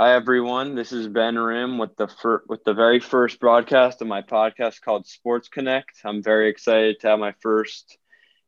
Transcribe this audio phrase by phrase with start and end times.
[0.00, 4.06] Hi everyone, this is Ben Rim with the fir- with the very first broadcast of
[4.06, 5.90] my podcast called Sports Connect.
[6.04, 7.98] I'm very excited to have my first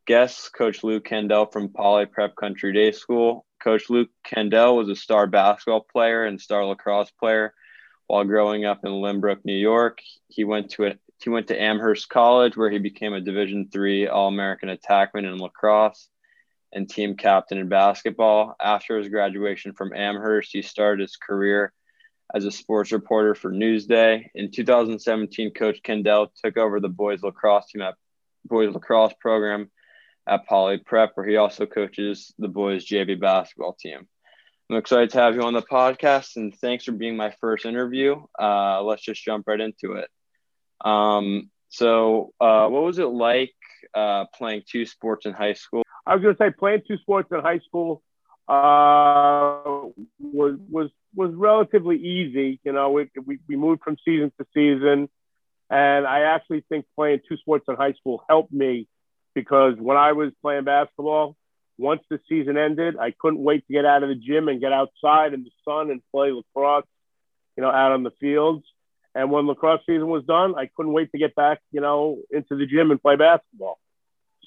[0.07, 3.45] guest, Coach Lou Candel from Poly Prep Country Day School.
[3.61, 7.53] Coach Lou Candel was a star basketball player and star lacrosse player
[8.07, 9.99] while growing up in Lynbrook, New York.
[10.29, 14.07] He went to a, he went to Amherst College where he became a Division three
[14.07, 16.07] All American attackman in lacrosse
[16.73, 18.55] and team captain in basketball.
[18.61, 21.73] After his graduation from Amherst, he started his career
[22.33, 24.27] as a sports reporter for Newsday.
[24.33, 27.95] In 2017, Coach Candel took over the boys lacrosse team at
[28.45, 29.69] boys lacrosse program
[30.27, 34.07] at Poly Prep, where he also coaches the boys JV basketball team.
[34.69, 38.23] I'm excited to have you on the podcast, and thanks for being my first interview.
[38.39, 40.09] Uh, let's just jump right into it.
[40.79, 43.53] Um, so, uh, what was it like
[43.93, 45.83] uh, playing two sports in high school?
[46.05, 48.01] I was going to say playing two sports in high school
[48.47, 49.87] uh,
[50.19, 52.59] was was was relatively easy.
[52.63, 55.09] You know, we, we we moved from season to season,
[55.69, 58.87] and I actually think playing two sports in high school helped me
[59.33, 61.35] because when I was playing basketball,
[61.77, 64.73] once the season ended, I couldn't wait to get out of the gym and get
[64.73, 66.85] outside in the sun and play lacrosse.
[67.55, 68.65] You know, out on the fields.
[69.13, 72.55] And when lacrosse season was done, I couldn't wait to get back, you know, into
[72.55, 73.77] the gym and play basketball.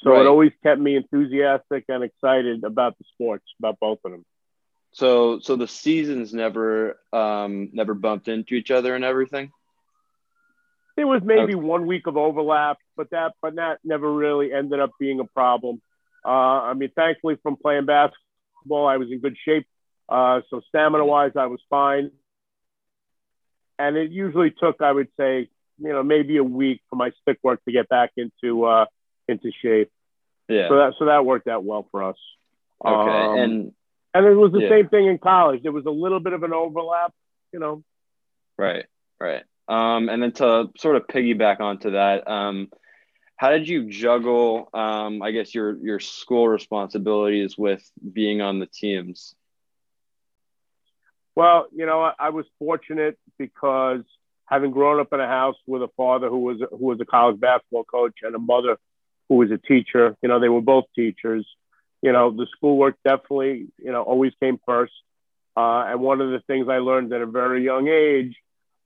[0.05, 0.21] So right.
[0.21, 4.25] it always kept me enthusiastic and excited about the sports, about both of them.
[4.93, 9.51] So, so the seasons never, um, never bumped into each other and everything.
[10.97, 11.55] There was maybe okay.
[11.55, 15.81] one week of overlap, but that, but that never really ended up being a problem.
[16.25, 19.67] Uh, I mean, thankfully, from playing basketball, I was in good shape.
[20.09, 22.11] Uh, so stamina-wise, I was fine.
[23.79, 27.39] And it usually took, I would say, you know, maybe a week for my stick
[27.43, 28.85] work to get back into uh,
[29.29, 29.91] into shape.
[30.49, 30.69] Yeah.
[30.69, 32.17] So that so that worked out well for us.
[32.85, 33.11] Okay.
[33.11, 33.73] Um, and
[34.13, 34.69] and it was the yeah.
[34.69, 35.63] same thing in college.
[35.63, 37.13] There was a little bit of an overlap,
[37.53, 37.83] you know.
[38.59, 38.87] Right.
[39.21, 39.43] Right.
[39.67, 42.69] Um, and then to sort of piggyback onto that, um,
[43.37, 47.83] how did you juggle, um, I guess your your school responsibilities with
[48.13, 49.35] being on the teams?
[51.35, 54.03] Well, you know, I, I was fortunate because
[54.47, 57.41] having grown up in a house with a father who was who was a college
[57.41, 58.77] basketball coach and a mother
[59.29, 60.17] who was a teacher.
[60.23, 61.47] You know, they were both teachers.
[62.03, 64.93] You know, the schoolwork definitely, you know, always came first.
[65.57, 68.37] Uh, and one of the things I learned at a very young age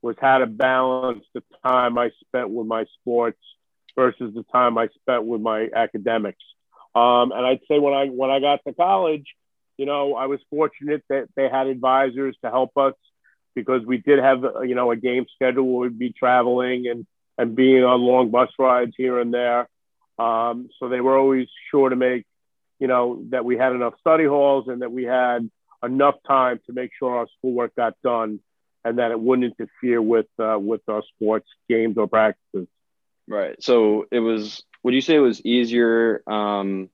[0.03, 3.41] was how to balance the time I spent with my sports
[3.97, 6.43] versus the time I spent with my academics.
[6.95, 9.27] Um, and I'd say when I when I got to college,
[9.77, 12.95] you know, I was fortunate that they had advisors to help us
[13.55, 17.07] because we did have you know a game schedule where we'd be traveling and
[17.37, 19.69] and being on long bus rides here and there.
[20.19, 22.25] Um, so they were always sure to make,
[22.79, 25.49] you know, that we had enough study halls and that we had
[25.83, 28.41] enough time to make sure our schoolwork got done
[28.85, 32.69] and that it wouldn't interfere with uh, with our sports games or practices.
[33.29, 33.63] Right.
[33.63, 34.63] So it was.
[34.85, 36.23] Would you say it was easier?
[36.27, 36.89] Um,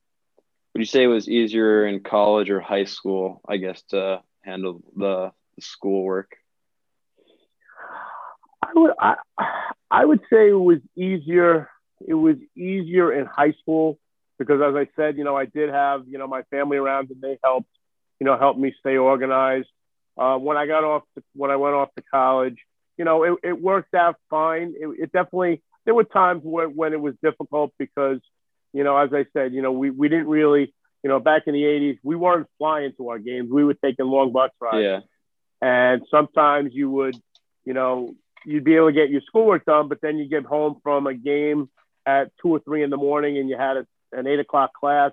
[0.72, 3.40] would you say it was easier in college or high school?
[3.46, 6.36] I guess to handle the, the schoolwork.
[8.62, 8.92] I would.
[8.98, 9.14] I,
[9.90, 11.68] I would say it was easier
[12.06, 13.98] it was easier in high school
[14.38, 17.20] because, as I said, you know, I did have, you know, my family around and
[17.20, 17.70] they helped,
[18.20, 19.68] you know, help me stay organized.
[20.16, 22.58] Uh, when I got off, to, when I went off to college,
[22.96, 24.74] you know, it, it worked out fine.
[24.78, 28.20] It, it definitely, there were times where, when it was difficult because,
[28.72, 31.54] you know, as I said, you know, we, we didn't really, you know, back in
[31.54, 33.50] the 80s, we weren't flying to our games.
[33.50, 34.82] We were taking long bus rides.
[34.82, 35.00] Yeah.
[35.60, 37.16] And sometimes you would,
[37.64, 40.78] you know, you'd be able to get your schoolwork done, but then you get home
[40.82, 41.68] from a game
[42.06, 45.12] at two or three in the morning and you had a, an eight o'clock class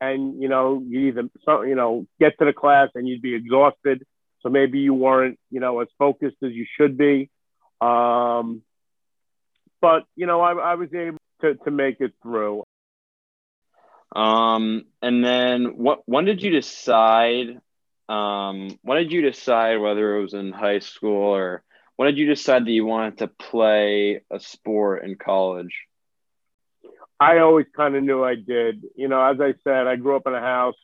[0.00, 1.28] and you know you either
[1.66, 4.04] you know get to the class and you'd be exhausted.
[4.40, 7.30] So maybe you weren't you know as focused as you should be.
[7.80, 8.62] Um,
[9.80, 12.64] but you know I, I was able to, to make it through.
[14.14, 17.60] Um, and then what when did you decide
[18.08, 21.62] um, when did you decide whether it was in high school or
[21.96, 25.87] when did you decide that you wanted to play a sport in college
[27.20, 28.84] I always kind of knew I did.
[28.96, 30.76] You know, as I said, I grew up in a house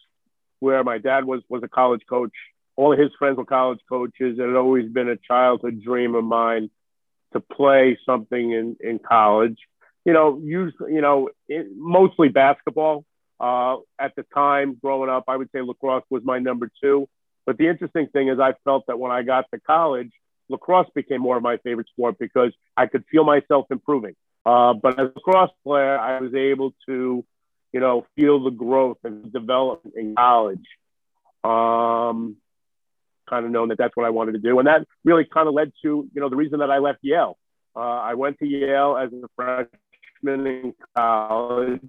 [0.60, 2.32] where my dad was was a college coach.
[2.76, 4.38] All of his friends were college coaches.
[4.38, 6.70] It had always been a childhood dream of mine
[7.32, 9.58] to play something in in college.
[10.04, 13.04] You know, usually, you know, it, mostly basketball.
[13.40, 17.08] Uh, at the time, growing up, I would say lacrosse was my number two.
[17.46, 20.12] But the interesting thing is, I felt that when I got to college,
[20.48, 24.14] lacrosse became more of my favorite sport because I could feel myself improving.
[24.44, 27.24] Uh, but as a cross player, I was able to,
[27.72, 30.66] you know, feel the growth and development in college.
[31.42, 32.36] Um,
[33.28, 35.54] kind of known that that's what I wanted to do, and that really kind of
[35.54, 37.38] led to you know the reason that I left Yale.
[37.74, 41.80] Uh, I went to Yale as a freshman in college.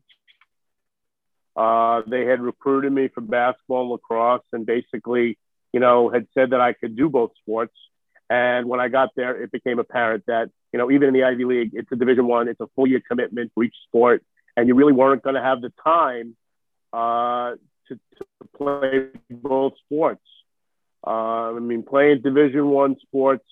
[1.56, 5.38] Uh, they had recruited me for basketball and lacrosse, and basically,
[5.72, 7.76] you know, had said that I could do both sports.
[8.30, 11.46] And when I got there, it became apparent that you know even in the Ivy
[11.46, 14.22] League, it's a Division One, it's a full year commitment for each sport,
[14.58, 16.36] and you really weren't going to have the time
[16.92, 17.56] uh,
[17.88, 18.26] to, to
[18.58, 20.26] play both sports.
[21.08, 23.46] Uh, I mean, playing Division One sports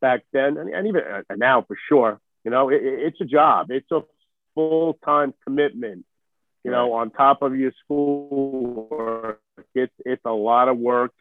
[0.00, 3.70] back then, and, and even uh, now for sure, you know, it, it's a job.
[3.70, 4.00] It's a
[4.56, 6.06] full time commitment.
[6.64, 9.40] You know, on top of your school work,
[9.76, 11.12] it's it's a lot of work,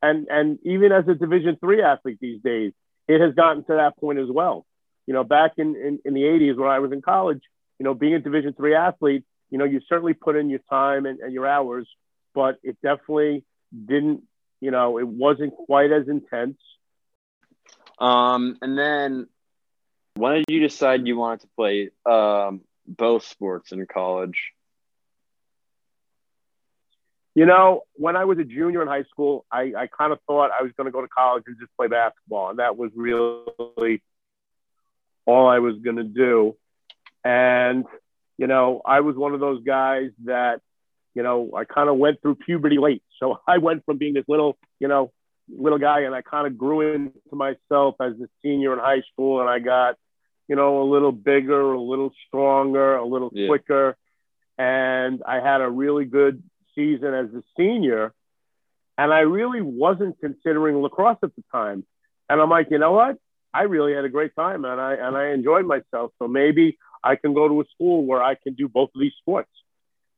[0.00, 2.72] and and even as a Division three athlete these days,
[3.08, 4.64] it has gotten to that point as well.
[5.06, 7.42] You know, back in in, in the '80s when I was in college,
[7.78, 11.06] you know, being a Division three athlete, you know, you certainly put in your time
[11.06, 11.88] and, and your hours,
[12.34, 14.22] but it definitely didn't
[14.60, 16.58] you know, it wasn't quite as intense.
[17.98, 19.26] Um, and then
[20.14, 24.52] when did you decide you wanted to play um, both sports in college?
[27.34, 30.50] You know, when I was a junior in high school, I, I kind of thought
[30.58, 32.48] I was going to go to college and just play basketball.
[32.48, 34.02] And that was really
[35.26, 36.56] all I was going to do.
[37.24, 37.84] And,
[38.38, 40.60] you know, I was one of those guys that
[41.16, 43.02] you know, I kind of went through puberty late.
[43.18, 45.10] So I went from being this little, you know,
[45.48, 49.40] little guy and I kind of grew into myself as a senior in high school
[49.40, 49.96] and I got,
[50.46, 53.48] you know, a little bigger, a little stronger, a little yeah.
[53.48, 53.96] quicker.
[54.58, 56.42] And I had a really good
[56.74, 58.12] season as a senior.
[58.98, 61.84] And I really wasn't considering lacrosse at the time.
[62.28, 63.16] And I'm like, you know what?
[63.56, 66.12] I really had a great time and I and I enjoyed myself.
[66.18, 69.12] So maybe I can go to a school where I can do both of these
[69.20, 69.50] sports.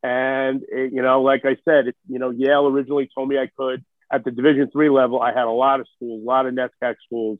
[0.02, 3.49] And it, you know, like I said, it, you know, Yale originally told me I
[3.56, 5.20] could at the Division three level.
[5.20, 7.38] I had a lot of schools, a lot of NESCAC schools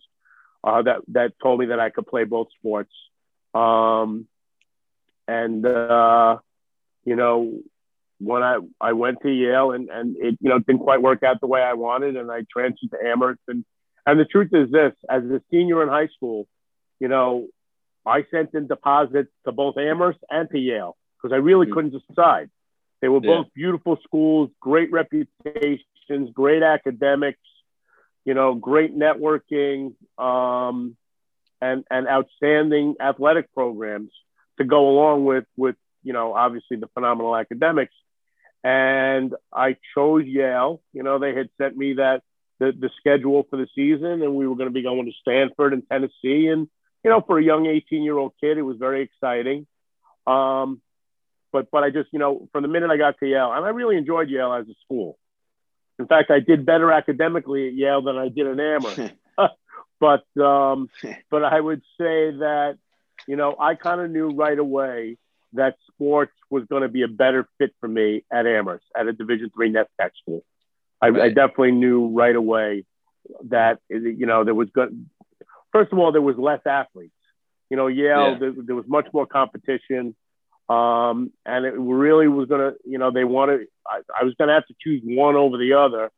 [0.65, 2.93] uh, that that told me that I could play both sports.
[3.55, 4.27] Um,
[5.27, 6.39] and uh,
[7.05, 7.61] you know,
[8.19, 11.41] when I I went to Yale and and it you know didn't quite work out
[11.41, 13.41] the way I wanted, and I transferred to Amherst.
[13.49, 13.65] And
[14.09, 16.49] and the truth is this: as a senior in high school,
[16.99, 17.47] you know,
[18.07, 21.75] I sent in deposits to both Amherst and to Yale because I really mm-hmm.
[21.75, 22.49] couldn't decide.
[23.03, 23.53] They were both yeah.
[23.55, 27.39] beautiful schools, great reputations, great academics,
[28.25, 30.97] you know, great networking, um,
[31.61, 34.11] and and outstanding athletic programs
[34.57, 37.95] to go along with with you know obviously the phenomenal academics.
[38.65, 40.81] And I chose Yale.
[40.95, 42.23] You know, they had sent me that
[42.59, 45.73] the, the schedule for the season, and we were going to be going to Stanford
[45.73, 46.49] and Tennessee.
[46.49, 46.69] And
[47.05, 49.67] you know, for a young 18 year old kid, it was very exciting.
[50.27, 50.81] Um,
[51.53, 53.71] but but I just you know from the minute I got to Yale, and I
[53.71, 55.19] really enjoyed Yale as a school.
[55.99, 59.15] In fact, I did better academically at Yale than I did at Amherst.
[60.01, 60.89] but um,
[61.31, 62.79] but I would say that
[63.27, 65.17] you know I kind of knew right away
[65.55, 69.13] that sports was going to be a better fit for me at Amherst at a
[69.13, 70.45] Division three NESCAC school.
[71.01, 71.23] I, right.
[71.23, 72.85] I, definitely knew right away
[73.49, 75.07] that you know there was good.
[75.73, 77.13] First of all, there was less athletes.
[77.71, 78.39] You know, Yale yeah.
[78.39, 80.15] there, there was much more competition.
[80.69, 84.49] Um, and it really was going to, you know, they wanted, I, I was going
[84.49, 86.11] to have to choose one over the other.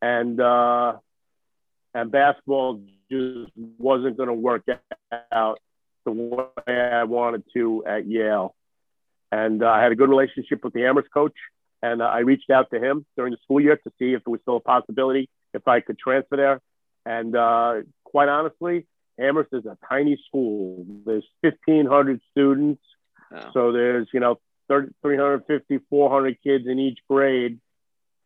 [0.00, 0.94] And, uh,
[1.94, 2.80] and basketball
[3.10, 4.64] just wasn't going to work
[5.30, 5.58] out
[6.04, 8.54] the way I wanted to at Yale.
[9.30, 11.34] And uh, I had a good relationship with the Amherst coach.
[11.82, 14.30] And uh, I reached out to him during the school year to see if there
[14.30, 16.60] was still a possibility if I could transfer there.
[17.04, 18.86] And uh, quite honestly,
[19.18, 20.86] Amherst is a tiny school.
[21.04, 22.82] There's 1,500 students.
[23.52, 27.60] So there's, you know, 30, 350, 400 kids in each grade,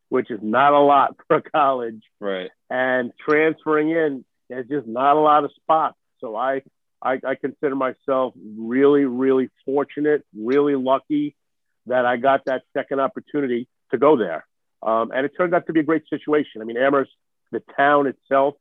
[0.09, 2.03] which is not a lot for a college.
[2.21, 2.51] Right.
[2.69, 5.97] And transferring in, there's just not a lot of spots.
[6.21, 6.63] So I,
[7.03, 11.37] I, I consider myself really, really fortunate, really lucky
[11.87, 14.47] that I got that second opportunity to go there.
[14.83, 16.61] Um, and it turned out to be a great situation.
[16.61, 17.13] I mean, Amherst,
[17.53, 18.55] the town itself,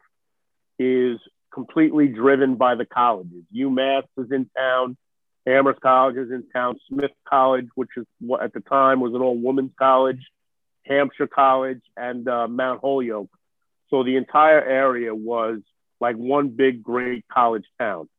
[0.80, 1.20] is
[1.54, 3.44] completely driven by the colleges.
[3.56, 4.98] UMass is in town.
[5.48, 9.22] Amherst College is in town, Smith College, which is what at the time was an
[9.22, 10.20] all women's college,
[10.86, 13.30] Hampshire College, and uh, Mount Holyoke.
[13.90, 15.60] So the entire area was
[16.02, 18.10] like one big, great college town.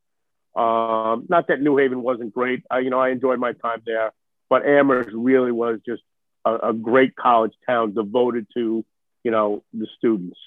[0.55, 2.63] Um, not that New Haven wasn't great.
[2.71, 4.11] I, you know, I enjoyed my time there,
[4.49, 6.03] but Amherst really was just
[6.45, 8.85] a, a great college town devoted to,
[9.23, 10.39] you know, the students.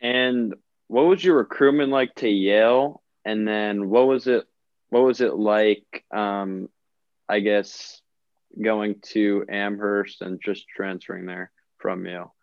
[0.00, 0.54] And
[0.88, 3.02] what was your recruitment like to Yale?
[3.24, 4.46] And then what was it
[4.90, 6.04] what was it like?
[6.12, 6.68] Um,
[7.28, 8.00] I guess
[8.60, 12.34] going to Amherst and just transferring there from Yale.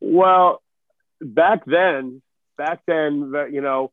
[0.00, 0.62] Well,
[1.20, 2.22] back then,
[2.58, 3.92] back then, you know,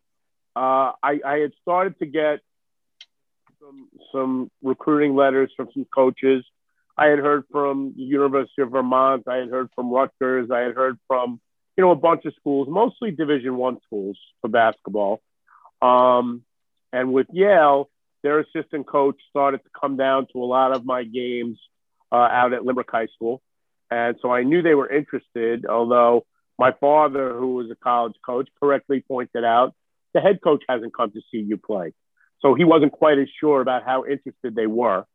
[0.56, 2.42] uh, I, I had started to get
[3.70, 6.44] some, some recruiting letters from some coaches.
[6.98, 9.24] I had heard from the University of Vermont.
[9.28, 10.52] I had heard from Rutgers.
[10.52, 11.40] I had heard from,
[11.78, 15.22] you know, a bunch of schools, mostly Division One schools for basketball.
[15.82, 16.44] Um,
[16.92, 17.90] and with Yale,
[18.22, 21.58] their assistant coach started to come down to a lot of my games
[22.12, 23.42] uh, out at Lynbrook High School.
[23.90, 26.26] And so I knew they were interested, although
[26.58, 29.74] my father, who was a college coach, correctly pointed out
[30.14, 31.94] the head coach hasn't come to see you play.
[32.42, 35.06] So he wasn't quite as sure about how interested they were.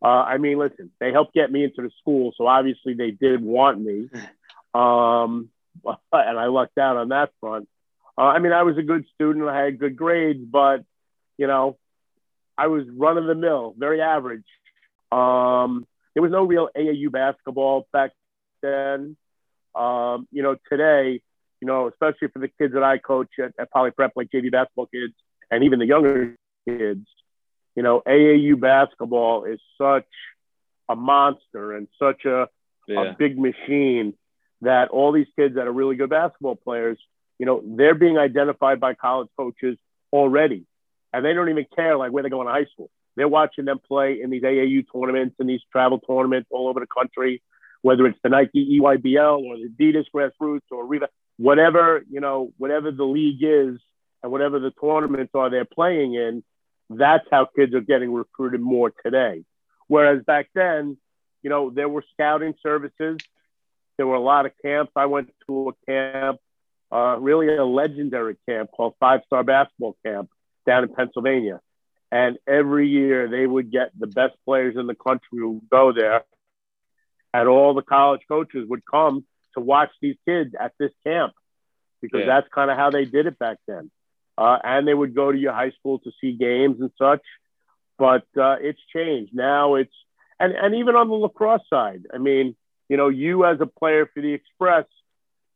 [0.00, 3.42] Uh, I mean, listen, they helped get me into the school, so obviously they did
[3.42, 4.08] want me.
[4.74, 5.48] Um,
[6.12, 7.68] and I lucked out on that front.
[8.16, 10.84] Uh, I mean, I was a good student, I had good grades, but
[11.38, 11.78] you know,
[12.56, 14.44] I was run of the mill, very average.
[15.10, 18.10] Um, there was no real AAU basketball back
[18.60, 19.16] then.
[19.74, 21.22] Um, you know, today,
[21.60, 24.50] you know, especially for the kids that I coach at, at Poly Prep, like JV
[24.50, 25.14] basketball kids,
[25.50, 26.36] and even the younger
[26.68, 27.06] kids,
[27.74, 30.08] you know, AAU basketball is such
[30.88, 32.48] a monster and such a,
[32.86, 33.10] yeah.
[33.10, 34.14] a big machine
[34.62, 36.98] that all these kids that are really good basketball players,
[37.38, 39.78] you know, they're being identified by college coaches
[40.12, 40.66] already.
[41.12, 42.90] And they don't even care like where they go in high school.
[43.16, 46.86] They're watching them play in these AAU tournaments and these travel tournaments all over the
[46.86, 47.42] country,
[47.82, 52.90] whether it's the Nike EYBL or the Adidas grassroots or Reva, whatever, you know, whatever
[52.90, 53.80] the league is
[54.22, 56.42] and whatever the tournaments are they're playing in,
[56.90, 59.44] that's how kids are getting recruited more today.
[59.86, 60.96] Whereas back then,
[61.42, 63.18] you know, there were scouting services.
[63.96, 64.92] There were a lot of camps.
[64.96, 66.38] I went to a camp,
[66.92, 70.30] uh, really a legendary camp called Five Star Basketball Camp
[70.66, 71.60] down in Pennsylvania.
[72.10, 76.24] And every year they would get the best players in the country who go there.
[77.34, 81.34] And all the college coaches would come to watch these kids at this camp
[82.00, 82.26] because yeah.
[82.26, 83.90] that's kind of how they did it back then
[84.38, 87.22] uh, and they would go to your high school to see games and such.
[87.98, 89.74] But uh, it's changed now.
[89.74, 89.92] It's
[90.38, 92.54] and and even on the lacrosse side, I mean,
[92.88, 94.86] you know, you as a player for the Express,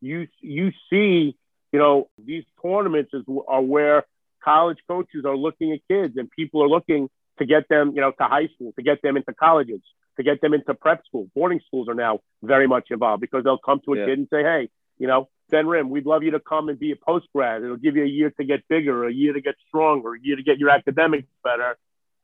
[0.00, 1.36] you you see,
[1.72, 4.04] you know, these tournaments is, are where
[4.44, 7.08] college coaches are looking at kids and people are looking
[7.38, 9.80] to get them, you know, to high school, to get them into colleges,
[10.16, 11.30] to get them into prep school.
[11.36, 14.06] Boarding schools are now very much involved because they'll come to a yeah.
[14.06, 16.92] kid and say, hey, you know, Ben Rim, we'd love you to come and be
[16.92, 17.62] a post grad.
[17.62, 20.34] It'll give you a year to get bigger, a year to get stronger, a year
[20.34, 21.76] to get your academics better.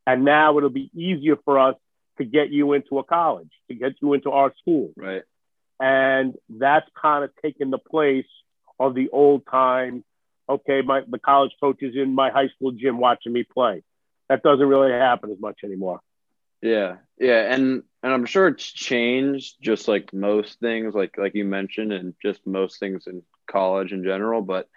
[0.07, 1.77] And now it'll be easier for us
[2.17, 4.93] to get you into a college, to get you into our school.
[4.97, 5.23] Right.
[5.79, 8.27] And that's kind of taken the place
[8.81, 10.05] of the old time.
[10.49, 13.83] Okay, my the college coach is in my high school gym watching me play.
[14.31, 16.01] That doesn't really happen as much anymore.
[16.63, 21.45] Yeah, yeah, and and I'm sure it's changed, just like most things, like like you
[21.45, 24.41] mentioned, and just most things in college in general.
[24.41, 24.69] But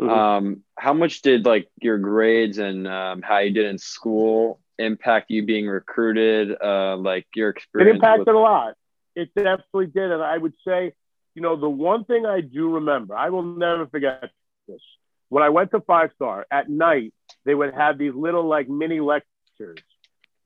[0.00, 0.10] mm-hmm.
[0.10, 5.30] um, how much did like your grades and um, how you did in school impact
[5.30, 6.56] you being recruited?
[6.62, 7.90] Uh, like your experience?
[7.90, 8.74] It impacted with- a lot.
[9.16, 10.92] It definitely did, and I would say,
[11.34, 14.30] you know, the one thing I do remember, I will never forget
[14.68, 14.80] this.
[15.28, 17.12] When I went to Five Star at night,
[17.44, 19.82] they would have these little like mini lectures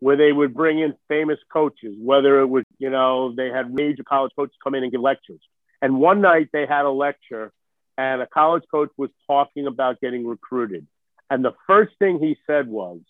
[0.05, 4.05] where they would bring in famous coaches, whether it was, you know, they had major
[4.05, 5.41] college coaches come in and give lectures.
[5.81, 7.51] And one night they had a lecture
[7.97, 10.87] and a college coach was talking about getting recruited.
[11.31, 13.01] And the first thing he said was,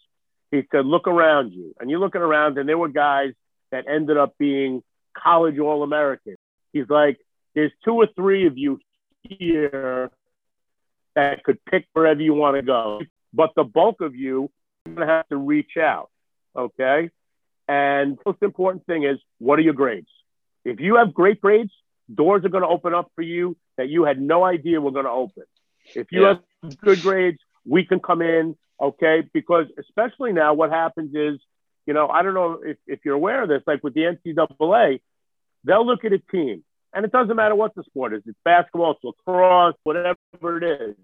[0.52, 1.74] he said, look around you.
[1.80, 3.32] And you're looking around and there were guys
[3.72, 4.80] that ended up being
[5.18, 6.38] college All Americans.
[6.72, 7.18] He's like,
[7.56, 8.78] there's two or three of you
[9.24, 10.12] here
[11.16, 13.00] that could pick wherever you want to go.
[13.32, 14.48] But the bulk of you,
[14.86, 16.10] you're going to have to reach out.
[16.56, 17.10] Okay.
[17.68, 20.08] And most important thing is what are your grades?
[20.64, 21.72] If you have great grades,
[22.12, 25.06] doors are going to open up for you that you had no idea were going
[25.06, 25.44] to open.
[25.94, 26.36] If you yeah.
[26.62, 28.56] have good grades, we can come in.
[28.80, 29.22] Okay.
[29.32, 31.40] Because especially now, what happens is,
[31.86, 35.00] you know, I don't know if, if you're aware of this, like with the NCAA,
[35.64, 38.22] they'll look at a team and it doesn't matter what the sport is.
[38.24, 40.96] It's basketball, it's lacrosse, whatever it is.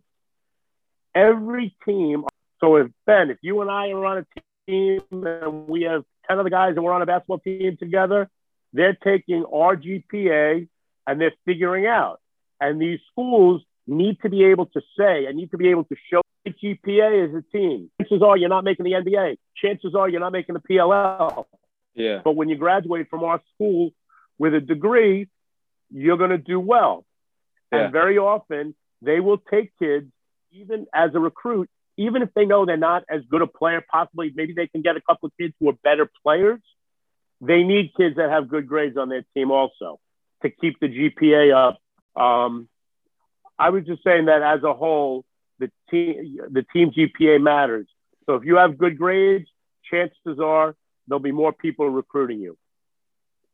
[1.14, 2.25] Every team.
[2.61, 4.26] So if Ben, if you and I are on a
[4.70, 8.30] team and we have 10 of the guys that were on a basketball team together,
[8.72, 10.68] they're taking our GPA
[11.06, 12.20] and they're figuring out.
[12.60, 15.96] And these schools need to be able to say and need to be able to
[16.10, 17.90] show the GPA as a team.
[18.00, 19.36] Chances are you're not making the NBA.
[19.56, 21.46] Chances are you're not making the PLL.
[21.94, 22.20] Yeah.
[22.22, 23.90] But when you graduate from our school
[24.38, 25.28] with a degree,
[25.90, 27.04] you're going to do well.
[27.72, 27.84] Yeah.
[27.84, 30.06] And very often they will take kids,
[30.52, 31.68] even as a recruit,
[32.00, 34.97] even if they know they're not as good a player, possibly maybe they can get
[34.97, 36.61] a couple of kids who are better players.
[37.42, 40.00] They need kids that have good grades on their team also
[40.42, 41.78] to keep the GPA up.
[42.21, 42.71] Um,
[43.59, 45.26] I was just saying that as a whole,
[45.59, 47.87] the team the team GPA matters.
[48.25, 49.50] So if you have good grades,
[49.90, 50.75] chances are
[51.07, 52.57] there'll be more people recruiting you.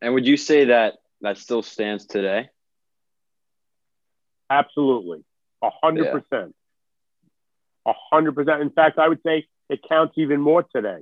[0.01, 2.49] And would you say that that still stands today?
[4.49, 5.25] Absolutely,
[5.63, 6.55] a hundred percent,
[7.87, 8.61] a hundred percent.
[8.63, 11.01] In fact, I would say it counts even more today,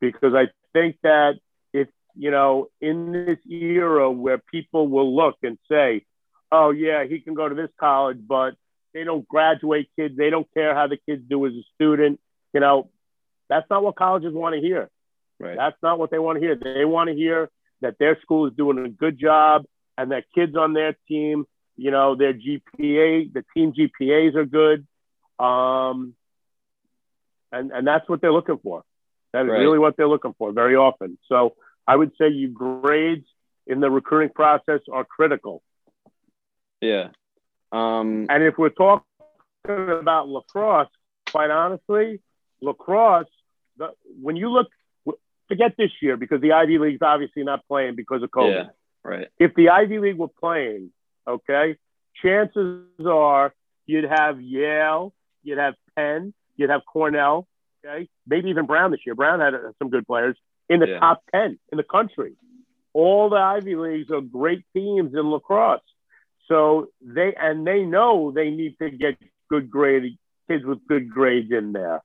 [0.00, 1.34] because I think that
[1.72, 6.04] if you know in this era where people will look and say,
[6.52, 8.54] "Oh yeah, he can go to this college," but
[8.92, 10.16] they don't graduate kids.
[10.16, 12.20] They don't care how the kids do as a student.
[12.52, 12.90] You know,
[13.48, 14.90] that's not what colleges want to hear.
[15.38, 15.56] Right.
[15.56, 16.54] That's not what they want to hear.
[16.54, 17.48] They want to hear
[17.80, 19.64] that their school is doing a good job
[19.96, 21.46] and that kids on their team,
[21.76, 24.86] you know, their GPA, the team GPAs are good.
[25.40, 26.14] Um,
[27.52, 28.84] and, and that's what they're looking for.
[29.32, 29.58] That is right.
[29.58, 31.18] really what they're looking for very often.
[31.28, 31.54] So
[31.86, 33.26] I would say you grades
[33.66, 35.62] in the recruiting process are critical.
[36.80, 37.08] Yeah.
[37.72, 39.04] Um, and if we're talking
[39.66, 40.88] about lacrosse,
[41.30, 42.20] quite honestly,
[42.60, 43.26] lacrosse,
[43.76, 44.68] the, when you look,
[45.48, 48.54] forget this year because the Ivy League's obviously not playing because of COVID.
[48.54, 48.68] Yeah,
[49.02, 49.28] right.
[49.38, 50.90] If the Ivy League were playing,
[51.26, 51.76] okay,
[52.22, 53.52] chances are
[53.86, 57.46] you'd have Yale, you'd have Penn, you'd have Cornell,
[57.84, 59.14] okay, maybe even Brown this year.
[59.14, 60.36] Brown had uh, some good players
[60.68, 61.00] in the yeah.
[61.00, 62.34] top 10 in the country.
[62.92, 65.80] All the Ivy Leagues are great teams in lacrosse.
[66.48, 69.16] So they, and they know they need to get
[69.48, 70.18] good grade
[70.48, 72.02] kids with good grades in there.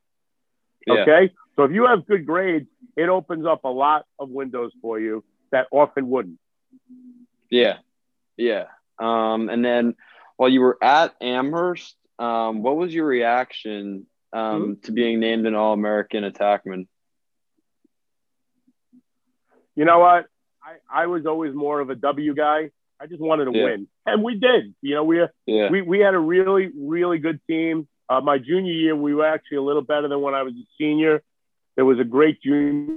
[0.86, 0.94] Yeah.
[1.02, 1.34] Okay.
[1.56, 5.24] So if you have good grades, it opens up a lot of windows for you
[5.52, 6.40] that often wouldn't.
[7.50, 7.78] Yeah.
[8.38, 8.66] Yeah.
[9.00, 9.96] Um, and then
[10.38, 14.74] while you were at Amherst, um, what was your reaction um, mm-hmm.
[14.84, 16.88] to being named an All American attackman?
[19.76, 20.28] You know what?
[20.64, 22.72] I, I was always more of a W guy.
[23.00, 23.64] I just wanted to yeah.
[23.66, 24.74] win, and we did.
[24.82, 25.70] You know, we yeah.
[25.70, 27.88] we we had a really really good team.
[28.08, 30.66] Uh, my junior year, we were actually a little better than when I was a
[30.78, 31.22] senior.
[31.76, 32.96] There was a great junior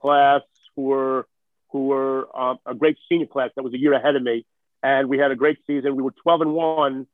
[0.00, 0.40] class
[0.74, 1.26] who were
[1.72, 4.46] who were um, a great senior class that was a year ahead of me,
[4.82, 5.94] and we had a great season.
[5.94, 7.06] We were 12 and one,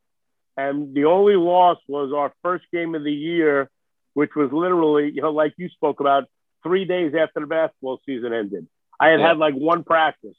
[0.57, 3.71] and the only loss was our first game of the year,
[4.15, 6.25] which was literally, you know, like you spoke about,
[6.63, 8.67] three days after the basketball season ended.
[8.99, 9.29] I had yeah.
[9.29, 10.37] had like one practice,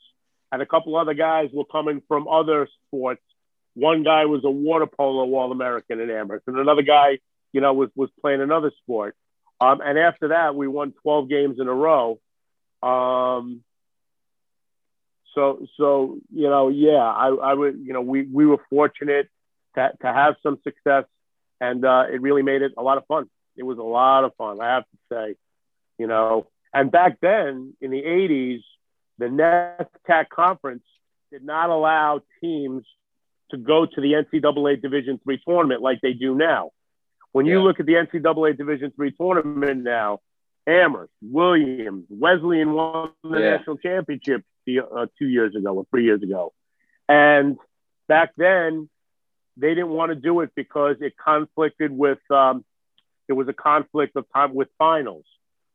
[0.52, 3.22] and a couple other guys were coming from other sports.
[3.76, 7.20] One guy was a water polo All American in Amherst, and another guy,
[7.54, 9.16] you know, was was playing another sport.
[9.62, 12.20] Um, and after that, we won 12 games in a row.
[12.84, 13.64] Um,
[15.34, 19.30] so, so you know, yeah, I, I would, you know, we we were fortunate
[19.78, 21.06] to to have some success,
[21.62, 23.30] and uh, it really made it a lot of fun.
[23.56, 25.36] It was a lot of fun, I have to say,
[25.98, 26.48] you know.
[26.74, 28.62] And back then, in the 80s,
[29.18, 30.84] the NESCAC conference
[31.32, 32.84] did not allow teams
[33.52, 36.72] to go to the NCAA Division three tournament like they do now.
[37.32, 40.20] When you look at the NCAA Division three tournament now,
[40.68, 43.58] Amherst, Williams, Wesleyan won the yeah.
[43.58, 46.54] national championship uh, two years ago or three years ago,
[47.08, 47.58] and
[48.08, 48.90] back then
[49.58, 52.64] they didn't want to do it because it conflicted with um,
[53.28, 55.26] there was a conflict of time with finals.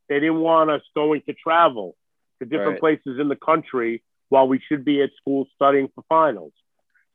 [0.08, 1.96] They didn't want us going to travel
[2.38, 3.00] to different right.
[3.02, 6.52] places in the country while we should be at school studying for finals.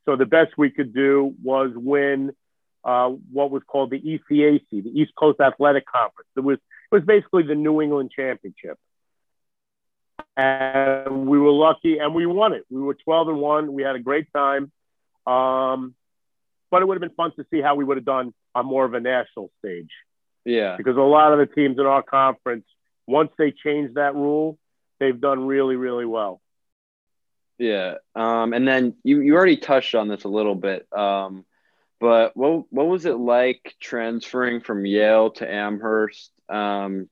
[0.05, 2.31] So the best we could do was win
[2.83, 6.29] uh, what was called the ECAC, the East Coast Athletic Conference.
[6.35, 8.79] It was it was basically the New England Championship,
[10.37, 12.65] and we were lucky and we won it.
[12.69, 13.73] We were 12 and one.
[13.73, 14.71] We had a great time,
[15.25, 15.95] um,
[16.71, 18.85] but it would have been fun to see how we would have done on more
[18.85, 19.91] of a national stage.
[20.45, 22.65] Yeah, because a lot of the teams in our conference,
[23.05, 24.57] once they change that rule,
[24.99, 26.41] they've done really really well.
[27.57, 27.95] Yeah.
[28.15, 30.87] Um, and then you, you already touched on this a little bit.
[30.95, 31.45] Um,
[31.99, 36.31] but what what was it like transferring from Yale to Amherst?
[36.47, 37.09] Um,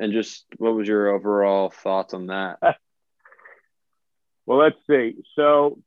[0.00, 2.58] and just what was your overall thoughts on that?
[4.46, 5.16] well, let's see.
[5.36, 5.78] So,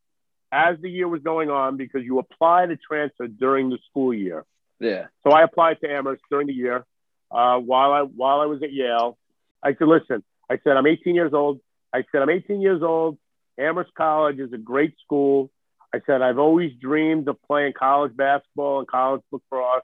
[0.51, 4.45] as the year was going on, because you apply to transfer during the school year.
[4.79, 5.07] Yeah.
[5.23, 6.85] So I applied to Amherst during the year
[7.29, 9.17] uh, while I while I was at Yale.
[9.63, 10.23] I said, listen.
[10.49, 11.61] I said I'm 18 years old.
[11.93, 13.17] I said I'm 18 years old.
[13.57, 15.49] Amherst College is a great school.
[15.93, 19.83] I said I've always dreamed of playing college basketball and college lacrosse.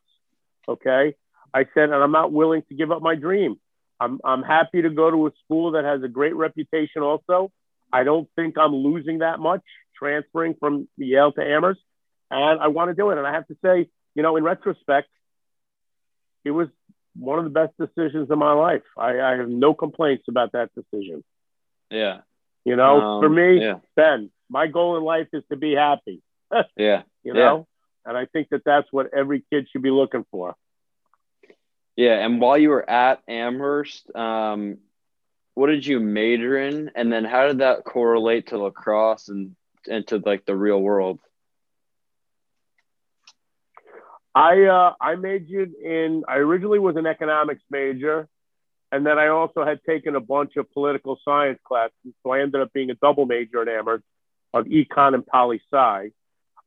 [0.68, 1.16] Okay.
[1.54, 3.58] I said, and I'm not willing to give up my dream.
[4.00, 7.02] I'm I'm happy to go to a school that has a great reputation.
[7.02, 7.52] Also,
[7.92, 9.64] I don't think I'm losing that much
[9.98, 11.82] transferring from Yale to Amherst,
[12.30, 13.18] and I want to do it.
[13.18, 15.10] And I have to say, you know, in retrospect,
[16.44, 16.68] it was
[17.16, 18.84] one of the best decisions of my life.
[18.98, 21.24] I, I have no complaints about that decision.
[21.90, 22.20] Yeah.
[22.66, 23.80] You know, um, for me, yeah.
[23.96, 26.22] Ben, my goal in life is to be happy.
[26.78, 27.04] yeah.
[27.24, 27.68] You know,
[28.06, 30.56] And I think that that's what every kid should be looking for.
[31.96, 34.78] Yeah, and while you were at Amherst, um,
[35.56, 39.56] what did you major in, and then how did that correlate to lacrosse and
[39.88, 41.20] into like the real world?
[44.36, 46.24] I uh, I majored in.
[46.28, 48.28] I originally was an economics major,
[48.92, 52.14] and then I also had taken a bunch of political science classes.
[52.22, 54.04] So I ended up being a double major at Amherst
[54.54, 56.12] of econ and poli sci.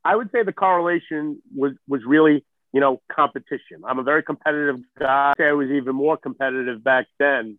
[0.04, 3.83] I would say the correlation was was really you know competition.
[3.87, 5.35] I'm a very competitive guy.
[5.38, 7.59] I was even more competitive back then.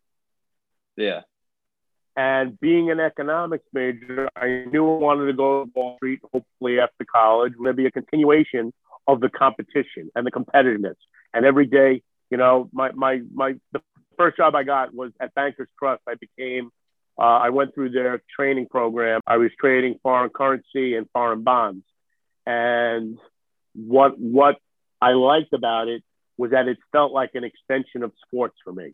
[0.97, 1.21] Yeah.
[2.15, 6.79] And being an economics major, I knew I wanted to go to Wall Street, hopefully
[6.79, 7.53] after college.
[7.57, 8.73] Would be a continuation
[9.07, 10.95] of the competition and the competitiveness.
[11.33, 13.81] And every day, you know, my my my the
[14.17, 16.01] first job I got was at Bankers Trust.
[16.07, 16.69] I became
[17.19, 19.21] uh, I went through their training program.
[19.27, 21.85] I was trading foreign currency and foreign bonds.
[22.45, 23.17] And
[23.75, 24.57] what what
[25.01, 26.03] I liked about it
[26.37, 28.93] was that it felt like an extension of sports for me.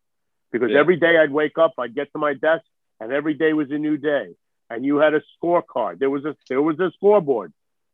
[0.52, 0.80] Because yeah.
[0.80, 2.64] every day I'd wake up, I'd get to my desk,
[3.00, 4.36] and every day was a new day.
[4.70, 6.00] And you had a scorecard.
[6.00, 7.54] There was a there was a scoreboard.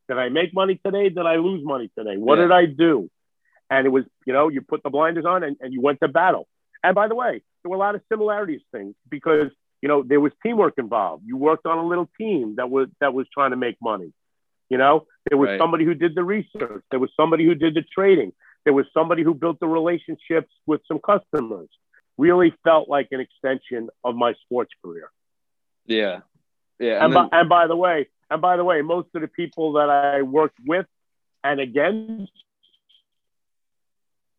[0.10, 1.10] Did I make money today?
[1.10, 2.18] Did I lose money today?
[2.18, 2.46] What yeah.
[2.46, 3.10] did I do?
[3.70, 6.08] And it was, you know, you put the blinders on and, and you went to
[6.08, 6.48] battle.
[6.84, 9.50] And by the way, there were a lot of similarities things because
[9.82, 11.24] you know there was teamwork involved.
[11.26, 14.12] You worked on a little team that was that was trying to make money.
[14.70, 15.60] You know, there was right.
[15.60, 16.84] somebody who did the research.
[16.92, 18.34] There was somebody who did the trading.
[18.64, 21.70] There was somebody who built the relationships with some customers.
[22.18, 25.10] Really felt like an extension of my sports career.
[25.86, 26.20] Yeah,
[26.80, 27.04] yeah.
[27.04, 27.30] And, and, then...
[27.30, 30.22] by, and by the way, and by the way, most of the people that I
[30.22, 30.86] worked with
[31.44, 32.32] and against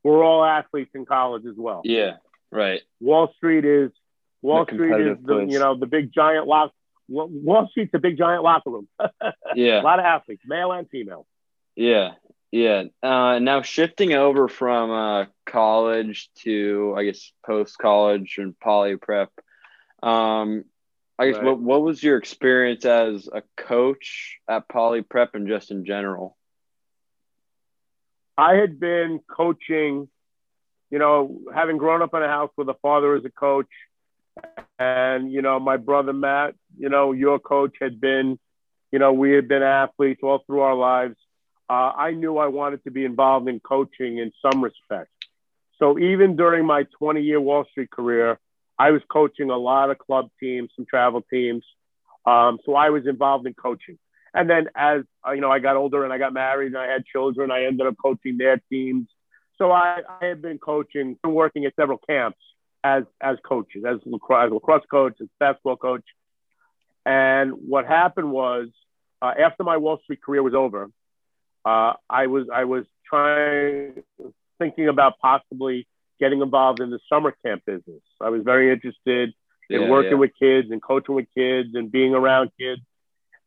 [0.03, 1.83] were all athletes in college as well.
[1.85, 2.17] Yeah,
[2.55, 2.83] Right.
[3.01, 3.91] Wall Street is
[4.41, 5.51] Wall Street is the place.
[5.51, 6.71] you know the big giant lock.
[7.09, 8.89] Wall Street's a big giant locker room.
[9.57, 9.81] yeah.
[9.81, 11.27] A lot of athletes, male and female.
[11.75, 12.13] Yeah.
[12.55, 12.85] Yeah.
[13.03, 19.31] Uh, now shifting over from uh, college to I guess post college and poly prep.
[20.03, 20.64] Um,
[21.19, 21.45] I guess right.
[21.45, 26.37] what what was your experience as a coach at poly prep and just in general?
[28.38, 30.09] I had been coaching
[30.95, 33.67] you know, having grown up in a house with a father as a coach,
[34.79, 38.38] and you know, my brother Matt, you know, your coach had been,
[38.93, 41.17] you know, we had been athletes all through our lives.
[41.68, 45.11] Uh, I knew I wanted to be involved in coaching in some respect.
[45.79, 48.38] So even during my 20 year Wall Street career,
[48.79, 51.64] I was coaching a lot of club teams, some travel teams.
[52.27, 53.98] Um, so I was involved in coaching.
[54.33, 56.87] And then as uh, you know, I got older and I got married and I
[56.87, 59.09] had children, I ended up coaching their teams
[59.59, 62.38] so I, I have been coaching, been working at several camps
[62.83, 66.05] as as coaches, as lacrosse, as lacrosse coach, as basketball coach.
[67.07, 68.68] And what happened was,
[69.22, 70.90] uh, after my Wall Street career was over,
[71.64, 74.03] uh, I was I was trying,
[74.59, 75.87] thinking about possibly
[76.20, 78.03] getting involved in the summer camp business.
[78.20, 79.33] I was very interested
[79.70, 80.18] in yeah, working yeah.
[80.18, 82.83] with kids and coaching with kids and being around kids.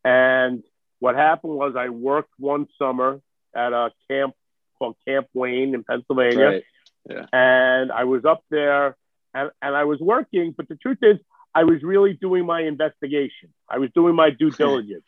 [0.03, 0.63] And
[0.99, 3.21] what happened was I worked one summer
[3.55, 4.33] at a camp
[4.77, 6.45] called Camp Wayne in Pennsylvania.
[6.45, 6.63] Right.
[7.09, 7.25] Yeah.
[7.31, 8.95] And I was up there
[9.33, 11.17] and, and I was working, but the truth is,
[11.55, 13.53] I was really doing my investigation.
[13.69, 15.05] I was doing my due diligence.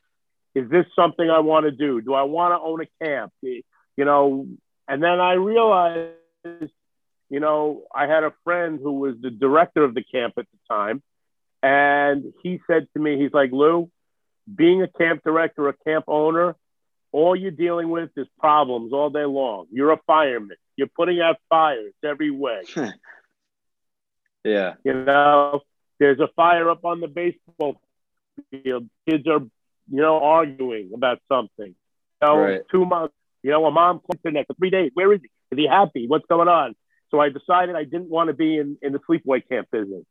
[0.56, 2.02] Is this something I want to do?
[2.02, 3.34] Do I want to own a camp?
[3.42, 3.64] You
[3.98, 4.48] know,
[4.88, 6.14] and then I realized,
[7.30, 10.76] you know, I had a friend who was the director of the camp at the
[10.76, 11.04] time.
[11.62, 13.92] And he said to me, he's like, Lou,
[14.54, 16.56] being a camp director, a camp owner,
[17.12, 19.66] all you're dealing with is problems all day long.
[19.72, 20.58] You're a fireman.
[20.76, 22.62] You're putting out fires every way.
[24.44, 24.76] yeah.
[24.84, 25.62] You know,
[26.00, 27.82] there's a fire up on the baseball
[28.52, 28.90] field.
[29.08, 29.42] Kids are,
[29.91, 31.75] you know, arguing about something.
[32.21, 32.62] You know, right.
[32.71, 34.91] two months, you know, a mom in there for three days.
[34.93, 35.30] Where is he?
[35.52, 36.08] Is he happy?
[36.08, 36.75] What's going on?
[37.12, 40.06] So I decided I didn't want to be in, in the sleepaway camp business.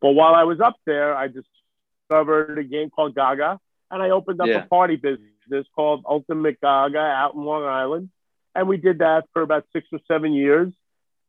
[0.00, 4.40] But while I was up there, I discovered a game called Gaga and I opened
[4.40, 4.64] up yeah.
[4.64, 8.10] a party business this called Ultimate Gaga out in Long Island.
[8.54, 10.72] And we did that for about six or seven years.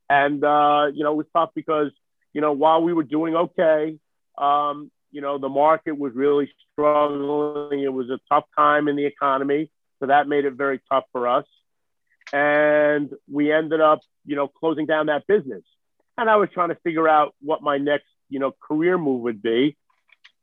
[0.10, 1.92] And, uh, you know, it was tough because,
[2.34, 3.98] you know, while we were doing okay,
[4.38, 7.82] um, you know, the market was really struggling.
[7.82, 9.70] It was a tough time in the economy.
[10.00, 11.46] So that made it very tough for us.
[12.34, 15.62] And we ended up, you know, closing down that business.
[16.18, 19.42] And I was trying to figure out what my next, you know, career move would
[19.42, 19.78] be.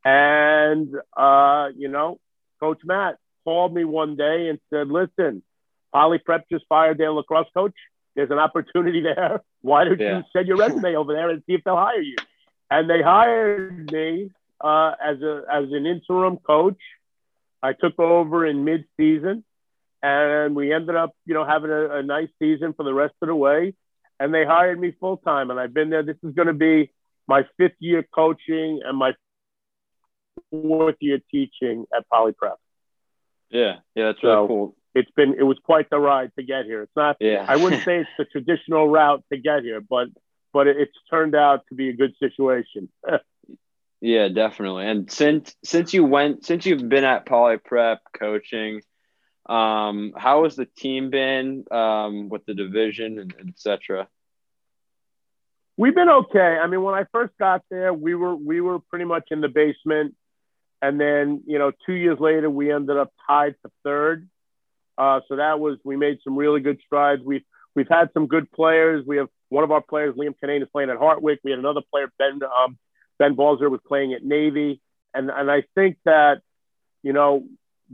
[0.05, 2.21] And, uh, you know,
[2.61, 5.43] Coach Matt called me one day and said, listen,
[5.93, 7.75] Poly Prep just fired their lacrosse coach.
[8.15, 9.43] There's an opportunity there.
[9.63, 10.19] Why don't yeah.
[10.19, 12.17] you send your resume over there and see if they'll hire you?
[12.71, 14.31] And they hired me
[14.61, 16.79] uh, as a as an interim coach.
[17.63, 19.45] I took over in mid-season,
[20.03, 23.29] and we ended up, you know, having a, a nice season for the rest of
[23.29, 23.75] the way.
[24.19, 26.03] And they hired me full time, and I've been there.
[26.03, 26.91] This is going to be
[27.27, 29.13] my fifth year coaching and my
[30.51, 32.59] fourth year teaching at Poly Prep.
[33.51, 34.77] Yeah, yeah, that's really cool.
[34.95, 36.83] It's been it was quite the ride to get here.
[36.83, 37.17] It's not.
[37.21, 37.45] Yeah.
[37.47, 40.09] I wouldn't say it's the traditional route to get here, but
[40.53, 42.89] but it's turned out to be a good situation.
[44.01, 44.87] yeah, definitely.
[44.87, 48.81] And since since you went since you've been at Poly Prep coaching,
[49.47, 54.09] um, how has the team been um, with the division and etc.?
[55.77, 56.59] We've been okay.
[56.63, 59.49] I mean, when I first got there, we were we were pretty much in the
[59.49, 60.15] basement,
[60.81, 64.29] and then you know, two years later, we ended up tied for third.
[64.97, 67.23] Uh, so that was we made some really good strides.
[67.25, 69.05] We've we've had some good players.
[69.07, 71.39] We have one of our players, Liam Canane, is playing at Hartwick.
[71.43, 72.79] We had another player, Ben um,
[73.21, 74.81] Ben Balzer, was playing at Navy,
[75.15, 76.41] and and I think that
[77.03, 77.45] you know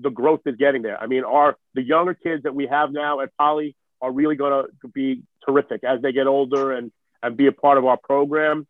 [0.00, 0.98] the growth is getting there.
[0.98, 4.66] I mean, our the younger kids that we have now at Poly are really going
[4.82, 8.68] to be terrific as they get older and and be a part of our program.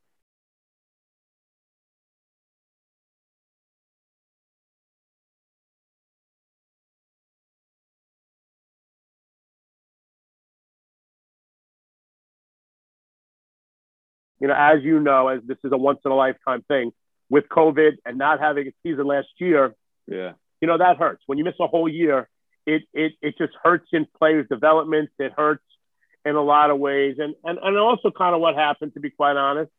[14.40, 16.92] You know, as you know, as this is a once in a lifetime thing
[17.30, 19.74] with COVID and not having a season last year.
[20.06, 21.22] Yeah you know, that hurts.
[21.26, 22.28] When you miss a whole year,
[22.66, 25.10] it it it just hurts in players' development.
[25.18, 25.64] It hurts
[26.24, 27.16] in a lot of ways.
[27.18, 29.70] And and, and also kind of what happened, to be quite honest.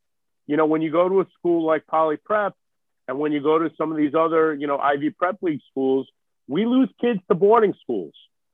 [0.45, 2.53] You know, when you go to a school like Poly Prep
[3.07, 6.07] and when you go to some of these other, you know, Ivy Prep League schools,
[6.47, 8.13] we lose kids to boarding schools.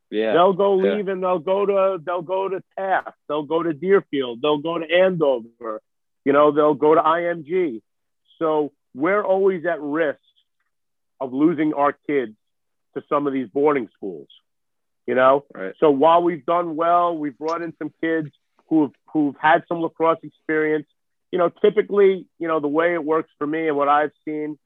[0.09, 0.33] Yeah.
[0.33, 1.13] They'll go leave yeah.
[1.13, 4.85] and they'll go to they'll go to Taft, they'll go to Deerfield, they'll go to
[4.85, 5.81] Andover,
[6.25, 7.81] you know, they'll go to IMG.
[8.39, 10.19] So we're always at risk
[11.19, 12.35] of losing our kids
[12.95, 14.27] to some of these boarding schools.
[15.05, 15.73] You know, right.
[15.79, 18.29] so while we've done well, we've brought in some kids
[18.69, 20.87] who've who've had some lacrosse experience.
[21.31, 24.57] You know, typically, you know, the way it works for me and what I've seen,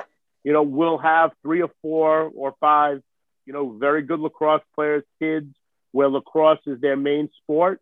[0.44, 3.02] you know, we'll have three or four or five,
[3.46, 5.48] you know, very good lacrosse players, kids
[5.92, 7.82] where lacrosse is their main sport.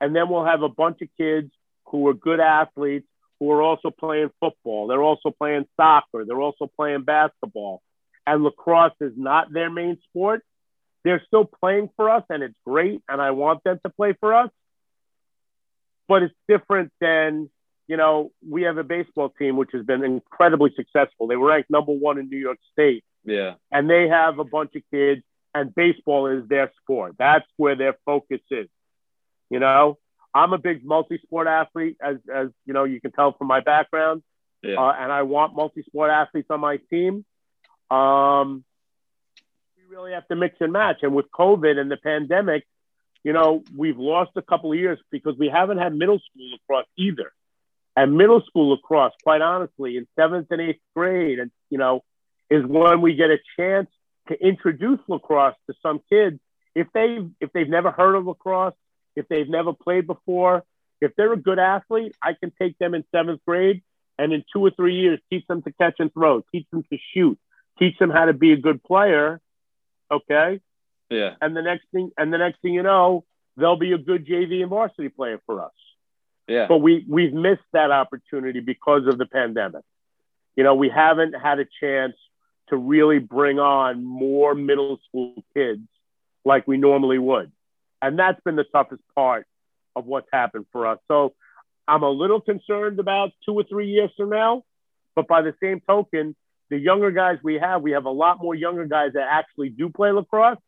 [0.00, 1.52] And then we'll have a bunch of kids
[1.86, 3.06] who are good athletes
[3.38, 4.86] who are also playing football.
[4.86, 6.24] They're also playing soccer.
[6.24, 7.82] They're also playing basketball
[8.26, 10.42] and lacrosse is not their main sport,
[11.04, 13.02] they're still playing for us and it's great.
[13.08, 14.50] And I want them to play for us.
[16.08, 17.50] But it's different than,
[17.86, 21.28] you know, we have a baseball team which has been incredibly successful.
[21.28, 23.04] They were ranked number one in New York State.
[23.24, 23.54] Yeah.
[23.70, 25.22] And they have a bunch of kids,
[25.52, 27.14] and baseball is their sport.
[27.18, 28.68] That's where their focus is.
[29.50, 29.98] You know,
[30.36, 33.60] I'm a big multi sport athlete, as, as you know, you can tell from my
[33.60, 34.22] background.
[34.62, 34.76] Yeah.
[34.76, 37.24] Uh, and I want multi sport athletes on my team.
[37.90, 38.64] Um,
[39.76, 40.98] we really have to mix and match.
[41.02, 42.66] And with COVID and the pandemic,
[43.24, 46.86] you know, we've lost a couple of years because we haven't had middle school lacrosse
[46.98, 47.32] either.
[47.96, 52.04] And middle school lacrosse, quite honestly, in seventh and eighth grade, and you know,
[52.50, 53.88] is when we get a chance
[54.28, 56.38] to introduce lacrosse to some kids
[56.74, 58.74] if they if they've never heard of lacrosse,
[59.16, 60.64] if they've never played before,
[61.00, 63.82] if they're a good athlete, I can take them in seventh grade
[64.18, 66.98] and in two or three years teach them to catch and throw, teach them to
[67.12, 67.38] shoot,
[67.78, 69.40] teach them how to be a good player.
[70.10, 70.60] Okay.
[71.10, 71.34] Yeah.
[71.40, 73.24] And the next thing, and the next thing you know,
[73.56, 75.72] they'll be a good JV and varsity player for us.
[76.48, 76.66] Yeah.
[76.68, 79.82] But we we've missed that opportunity because of the pandemic.
[80.54, 82.14] You know, we haven't had a chance
[82.68, 85.82] to really bring on more middle school kids
[86.44, 87.52] like we normally would.
[88.02, 89.46] And that's been the toughest part
[89.94, 90.98] of what's happened for us.
[91.08, 91.34] So
[91.88, 94.64] I'm a little concerned about two or three years from now.
[95.14, 96.36] But by the same token,
[96.68, 99.88] the younger guys we have, we have a lot more younger guys that actually do
[99.88, 100.58] play lacrosse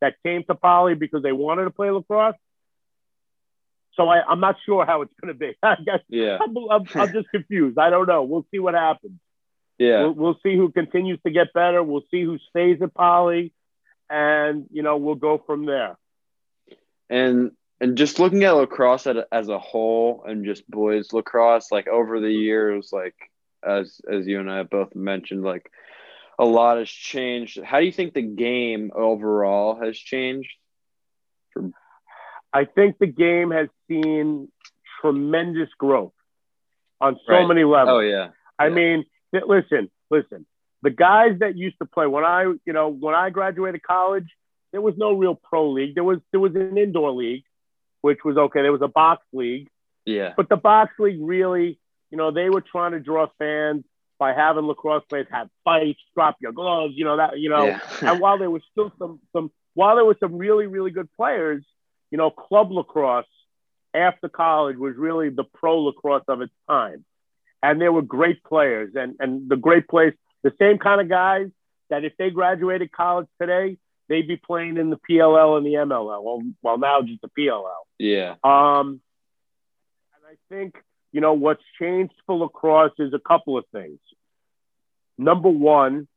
[0.00, 2.36] that came to Poly because they wanted to play lacrosse.
[3.94, 5.56] So I, am not sure how it's going to be.
[5.62, 6.38] I guess yeah.
[6.40, 7.78] I'm, I'm, I'm, just confused.
[7.78, 8.22] I don't know.
[8.22, 9.18] We'll see what happens.
[9.78, 10.02] Yeah.
[10.02, 11.82] We'll, we'll, see who continues to get better.
[11.82, 13.52] We'll see who stays at Poly,
[14.08, 15.96] and you know we'll go from there.
[17.08, 22.20] And and just looking at lacrosse as a whole, and just boys lacrosse, like over
[22.20, 23.14] the years, like
[23.64, 25.70] as as you and I both mentioned, like
[26.38, 27.60] a lot has changed.
[27.62, 30.50] How do you think the game overall has changed?
[31.52, 31.70] For-
[32.52, 34.48] I think the game has seen
[35.00, 36.12] tremendous growth
[37.00, 37.46] on so right.
[37.46, 37.96] many levels.
[37.96, 38.28] Oh yeah.
[38.58, 38.74] I yeah.
[38.74, 40.46] mean, listen, listen.
[40.82, 44.28] The guys that used to play when I, you know, when I graduated college,
[44.72, 45.94] there was no real pro league.
[45.94, 47.44] There was there was an indoor league,
[48.00, 48.62] which was okay.
[48.62, 49.68] There was a box league.
[50.04, 50.34] Yeah.
[50.36, 51.78] But the box league really
[52.10, 53.84] you know, they were trying to draw fans
[54.18, 57.66] by having lacrosse players have fights, drop your gloves, you know that, you know.
[57.66, 57.80] Yeah.
[58.02, 61.64] and while there was still some some while there were some really, really good players,
[62.10, 63.26] you know, club lacrosse
[63.92, 67.04] after college was really the pro lacrosse of its time.
[67.62, 71.48] And there were great players and, and the great players, the same kind of guys
[71.90, 73.76] that if they graduated college today,
[74.08, 76.22] they'd be playing in the PLL and the MLL.
[76.22, 77.64] Well, well now just the PLL.
[77.98, 78.34] Yeah.
[78.44, 79.00] Um,
[80.14, 80.76] and I think,
[81.12, 83.98] you know, what's changed for lacrosse is a couple of things.
[85.18, 86.08] Number one,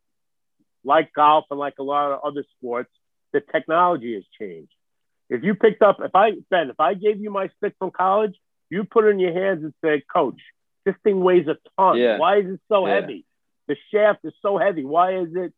[0.83, 2.91] like golf and like a lot of other sports,
[3.33, 4.71] the technology has changed.
[5.29, 8.35] If you picked up, if I, Ben, if I gave you my stick from college,
[8.69, 10.41] you put it in your hands and say, Coach,
[10.85, 11.97] this thing weighs a ton.
[11.97, 12.17] Yeah.
[12.17, 12.95] Why is it so Yeah.
[12.95, 13.25] heavy?
[13.67, 14.83] The shaft is so heavy.
[14.83, 15.53] Why is it?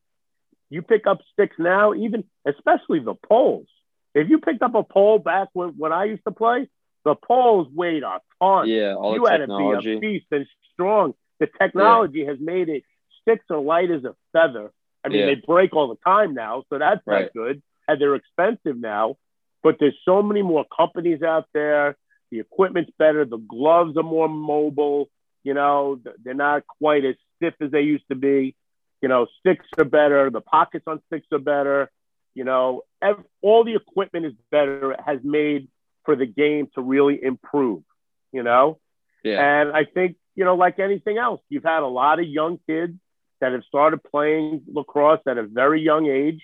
[0.72, 3.68] You pick up sticks now, even especially the poles.
[4.16, 6.68] If you picked up a pole back when, when I used to play,
[7.06, 8.68] the poles weighed a ton.
[8.68, 8.96] Yeah.
[8.96, 11.14] All you the had to be a beast and strong.
[11.40, 12.84] The technology has made it
[13.22, 14.72] sticks are light as a feather.
[15.04, 15.26] I mean, Yeah.
[15.28, 17.24] they break all the time now, so that's Right.
[17.24, 17.62] not good.
[17.88, 19.18] And they're expensive now.
[19.64, 21.98] But there's so many more companies out there.
[22.32, 23.26] The equipment's better.
[23.26, 25.10] The gloves are more mobile.
[25.44, 28.56] You know, they're not quite as stiff as they used to be.
[29.02, 30.30] You know, sticks are better.
[30.30, 31.90] The pockets on sticks are better.
[32.36, 34.94] You know, ev- all the equipment is better.
[34.94, 35.68] It has made
[36.06, 37.84] for the game to really improve.
[38.32, 38.80] You know,
[39.24, 39.62] Yeah.
[39.62, 42.94] and I think, you know, like anything else, you've had a lot of young kids
[43.42, 46.42] that have started playing lacrosse at a very young age.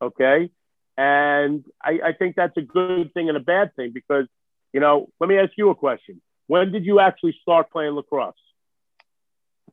[0.00, 0.50] Okay.
[0.96, 4.26] And I, I think that's a good thing and a bad thing because,
[4.72, 6.22] you know, let me ask you a question.
[6.46, 8.34] When did you actually start playing lacrosse?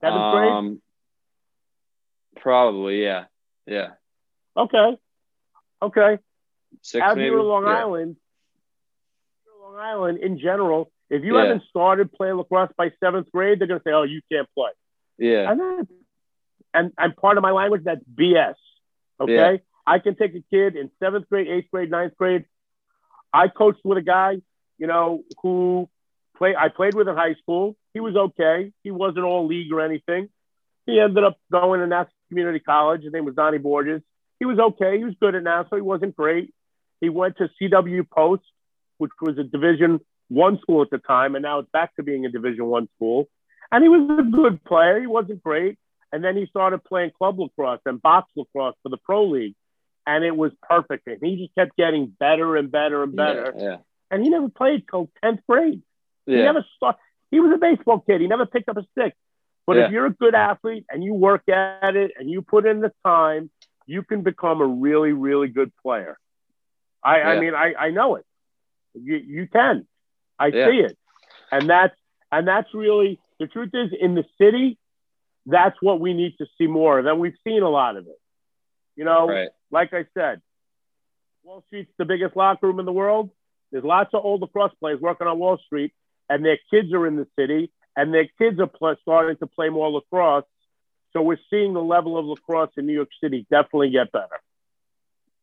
[0.02, 0.52] Seventh grade?
[0.52, 0.82] Um,
[2.36, 3.04] Probably.
[3.04, 3.26] Yeah.
[3.66, 3.92] Yeah.
[4.56, 4.98] Okay.
[5.82, 6.20] Okay.
[6.82, 7.22] Six maybe.
[7.22, 7.78] here in Long yeah.
[7.80, 8.16] Island,
[9.62, 11.44] Long Island in general, if you Yeah.
[11.46, 14.72] haven't started playing lacrosse by seventh grade, they're going to say, oh, you can't play.
[15.18, 15.52] Yeah.
[15.52, 15.88] And, that,
[16.74, 18.56] and and part of my language that's BS.
[19.20, 19.58] Okay, Yeah.
[19.86, 22.46] I can take a kid in seventh grade, eighth grade, ninth grade.
[23.32, 24.38] I coached with a guy,
[24.78, 25.90] you know, who
[26.38, 26.56] play.
[26.56, 27.76] I played with in high school.
[27.94, 28.72] He was okay.
[28.84, 30.30] He wasn't all league or anything.
[30.86, 33.04] He ended up going to Nassau Community College.
[33.04, 34.02] His name was Donnie Borges.
[34.40, 34.98] He was okay.
[34.98, 35.76] He was good at Nassau.
[35.76, 36.54] He wasn't great.
[37.00, 38.44] He went to CW Post,
[38.98, 42.26] which was a Division One school at the time, and now it's back to being
[42.26, 43.30] a Division One school.
[43.72, 45.00] And he was a good player.
[45.00, 45.78] He wasn't great.
[46.12, 49.56] And then he started playing club lacrosse and box lacrosse for the pro league.
[50.06, 51.08] And it was perfect.
[51.08, 53.54] And he just kept getting better and better and better.
[53.58, 53.78] Yeah.
[54.12, 55.82] And he never played till 10th grade.
[56.28, 56.38] Yeah.
[56.38, 56.98] He never start.
[57.32, 58.22] He was a baseball kid.
[58.22, 59.16] He never picked up a stick.
[59.66, 59.86] But Yeah.
[59.86, 62.92] if you're a good athlete and you work at it and you put in the
[63.06, 63.50] time,
[63.86, 66.18] you can become a really, really good player.
[67.04, 68.26] I, I mean, I, I know it.
[68.94, 69.88] You, you can.
[70.40, 70.68] I Yeah.
[70.70, 70.98] see it.
[71.52, 71.96] And that's
[72.32, 74.78] and that's really the truth is in the city,
[75.46, 77.06] that's what we need to see more of.
[77.06, 78.20] And we've seen a lot of it.
[78.96, 79.50] You know, Right.
[79.72, 80.42] like I said,
[81.44, 83.30] Wall Street's the biggest locker room in the world.
[83.72, 85.94] There's lots of old lacrosse players working on Wall Street,
[86.30, 89.70] and their kids are in the city, and their kids are pl- starting to play
[89.70, 90.46] more lacrosse.
[91.14, 94.40] So we're seeing the level of lacrosse in New York City definitely get better.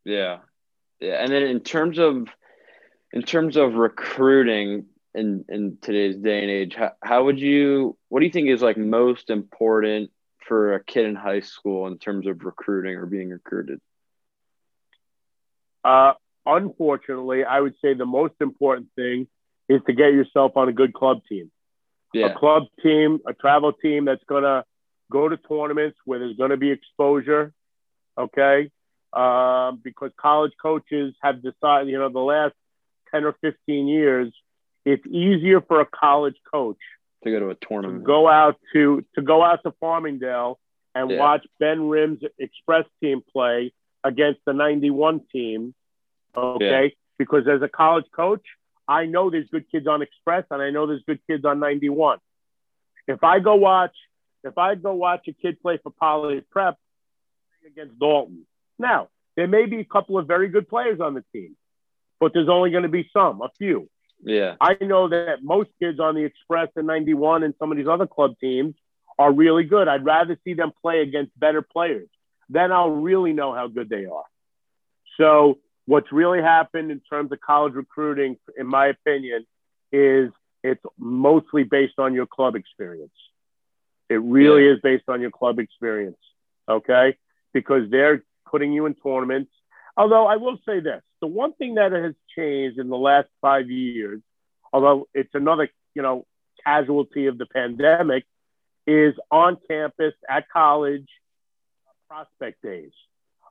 [0.05, 0.39] Yeah.
[1.01, 1.23] Yeah.
[1.23, 2.29] And then in terms of
[3.13, 8.21] in terms of recruiting in in today's day and age, how, how would you what
[8.21, 10.11] do you think is like most important
[10.47, 13.81] for a kid in high school in terms of recruiting or being recruited?
[15.85, 19.29] Uh, unfortunately, I would say the most important thing
[19.69, 21.51] is to get yourself on a good club team.
[22.13, 22.27] Yeah.
[22.27, 24.65] a club team, a travel team that's going to
[25.11, 27.53] go to tournaments where there's going to be exposure.
[28.19, 28.71] Okay.
[29.13, 32.55] Um, because college coaches have decided, you know, the last
[33.13, 34.33] 10 or 15 years,
[34.85, 36.79] it's easier for a college coach
[37.25, 40.57] To go to a tournament, to go out to, to go out to Farmingdale
[40.95, 41.19] and Yeah.
[41.19, 43.73] watch Ben Rim's Express team play
[44.05, 45.75] against the 91 team.
[46.37, 46.95] Okay.
[47.19, 48.43] Because as a college coach,
[48.91, 52.19] I know there's good kids on Express and I know there's good kids on 91.
[53.07, 53.95] If I go watch,
[54.43, 56.77] if I go watch a kid play for Poly Prep
[57.65, 58.47] against Dalton,
[58.81, 61.57] now there may be a couple of very good players on the team,
[62.19, 63.89] but there's only going to be some, a few.
[64.25, 64.57] Yeah.
[64.61, 68.09] I know that most kids on the Express and 91 and some of these other
[68.09, 68.75] club teams
[69.21, 69.87] are really good.
[69.87, 72.09] I'd rather see them play against better players.
[72.49, 74.25] Then I'll really know how good they are.
[75.17, 75.59] So,
[75.91, 79.45] what's really happened in terms of college recruiting, in my opinion,
[79.91, 80.31] is
[80.63, 83.19] it's mostly based on your club experience.
[84.09, 84.75] It really Yeah.
[84.75, 86.23] is based on your club experience.
[86.69, 87.17] Okay.
[87.53, 89.53] Because they're putting you in tournaments.
[89.97, 93.69] Although I will say this the one thing that has changed in the last five
[93.69, 94.23] years,
[94.73, 96.25] although it's another, you know,
[96.65, 98.25] casualty of the pandemic,
[98.87, 101.09] is on campus at college
[102.09, 102.93] prospect days.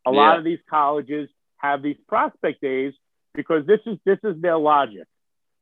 [0.06, 1.30] A lot of these colleges
[1.60, 2.94] have these prospect days
[3.36, 5.06] because this is this is their logic.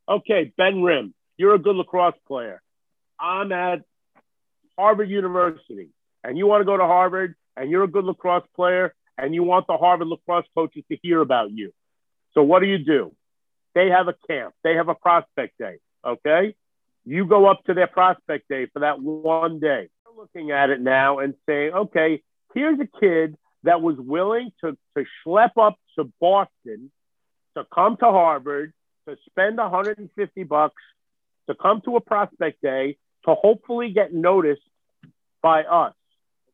[0.08, 2.62] Okay, Ben Rim, you're a good lacrosse player.
[3.20, 3.82] I'm at
[4.78, 5.90] Harvard University,
[6.24, 9.44] and you want to go to Harvard, and you're a good lacrosse player, and you
[9.44, 11.74] want the Harvard lacrosse coaches to hear about you.
[12.34, 13.14] So what do you do?
[13.76, 14.54] They have a camp.
[14.64, 15.78] They have a prospect day.
[16.06, 16.56] Okay,
[17.06, 19.90] you go up to their prospect day for that one day.
[20.16, 22.24] Looking at it now and saying, okay,
[22.56, 23.38] here's a kid
[23.68, 26.90] that was willing to, to schlep up to Boston
[27.58, 28.72] to come to Harvard
[29.08, 30.82] to spend 150 bucks
[31.50, 34.62] to come to a prospect day to hopefully get noticed
[35.42, 35.94] by us.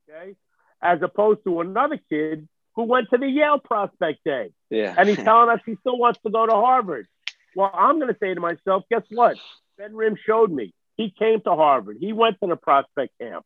[0.09, 0.35] Okay.
[0.81, 4.51] As opposed to another kid who went to the Yale prospect day.
[4.71, 4.95] Yeah.
[4.97, 7.07] And he's telling us he still wants to go to Harvard.
[7.55, 9.37] Well, I'm going to say to myself, guess what?
[9.77, 10.73] Ben Rim showed me.
[10.97, 11.97] He came to Harvard.
[11.99, 13.45] He went to the prospect camp.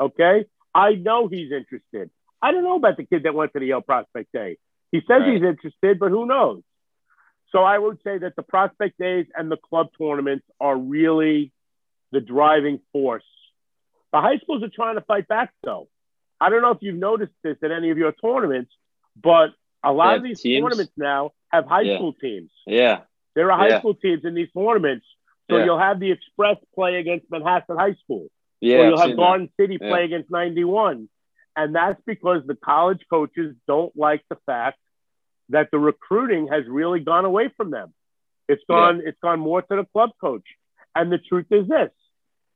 [0.00, 0.46] Okay.
[0.74, 2.10] I know he's interested.
[2.42, 4.56] I don't know about the kid that went to the Yale prospect day.
[4.92, 5.34] He says Right.
[5.34, 6.62] he's interested, but who knows?
[7.52, 11.52] So I would say that the prospect days and the club tournaments are really
[12.12, 13.24] the driving force.
[14.12, 15.88] The high schools are trying to fight back, though.
[16.40, 18.72] I don't know if you've noticed this at any of your tournaments,
[19.20, 19.50] but
[19.84, 20.62] a lot of these teams?
[20.62, 21.96] tournaments now have high Yeah.
[21.96, 22.50] school teams.
[22.66, 23.02] Yeah.
[23.34, 23.78] There are high Yeah.
[23.80, 25.06] school teams in these tournaments.
[25.50, 25.64] So Yeah.
[25.64, 28.28] you'll have the Express play against Manhattan High School.
[28.60, 28.78] Yeah.
[28.78, 29.22] or you'll I've have seen that.
[29.22, 31.08] Garden City play against 91.
[31.60, 34.78] And that's because the college coaches don't like the fact
[35.50, 37.92] that the recruiting has really gone away from them.
[38.48, 40.46] It's gone, it's gone more to the club coach.
[40.94, 41.90] And the truth is this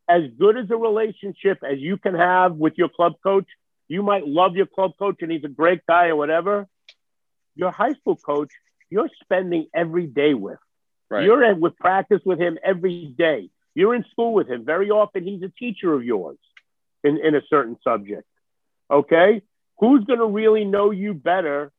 [0.09, 3.47] as good as a relationship as you can have with your club coach,
[3.89, 6.67] you might love your club coach and he's a great guy or whatever.
[7.57, 8.53] Your high school coach,
[8.89, 10.59] you're spending every day with.
[11.11, 11.25] Right.
[11.25, 13.51] You're in with practice with him every day.
[13.75, 14.65] You're in school with him.
[14.65, 16.39] Very often he's a teacher of yours
[17.03, 18.27] in, in a certain subject.
[18.91, 19.43] Okay?
[19.79, 21.73] Who's going to really know you better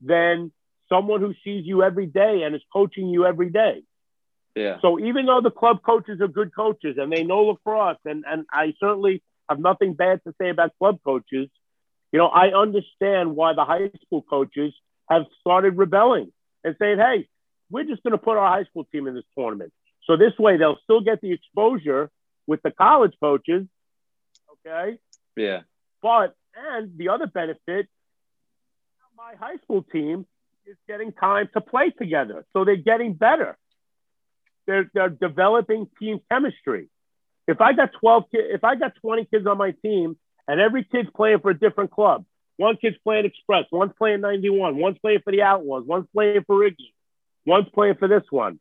[0.00, 0.52] than
[0.88, 3.82] someone who sees you every day and is coaching you every day?
[4.54, 4.78] yeah.
[4.80, 8.44] So even though the club coaches are good coaches and they know lacrosse, and, and
[8.50, 11.48] I certainly have nothing bad to say about club coaches,
[12.12, 14.74] you know, I understand why the high school coaches
[15.08, 16.32] have started rebelling
[16.64, 17.28] and saying, hey,
[17.70, 19.72] we're just going to put our high school team in this tournament.
[20.04, 22.10] So this way they'll still get the exposure
[22.46, 23.66] with the college coaches.
[24.66, 24.98] Okay.
[25.36, 25.60] Yeah.
[26.02, 27.88] But, and the other benefit,
[29.16, 30.26] my high school team
[30.66, 32.44] is getting time to play together.
[32.52, 33.56] So they're getting better.
[34.66, 36.88] They're, they're developing team chemistry.
[37.48, 40.84] If I got 12 kids, if I got 20 kids on my team and every
[40.84, 42.24] kid's playing for a different club,
[42.56, 46.56] one kid's playing Express, one's playing 91, one's playing for the Outlaws, one's playing for
[46.56, 46.92] Riggy,
[47.44, 48.60] one's playing for this one.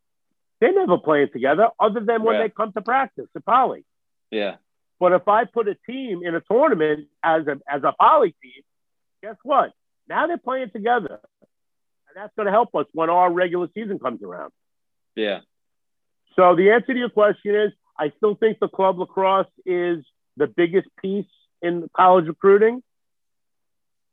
[0.59, 2.43] They're never playing together other than when Yeah.
[2.43, 3.83] they come to practice at Poly.
[4.31, 4.55] Yeah.
[5.01, 8.61] But if I put a team in a tournament as a as a poly team,
[9.23, 9.71] guess what?
[10.07, 11.19] Now they're playing together.
[11.41, 14.51] And that's going to help us when our regular season comes around.
[15.15, 15.39] Yeah.
[16.35, 20.05] So the answer to your question is I still think the club lacrosse is
[20.37, 21.25] the biggest piece
[21.63, 22.83] in college recruiting.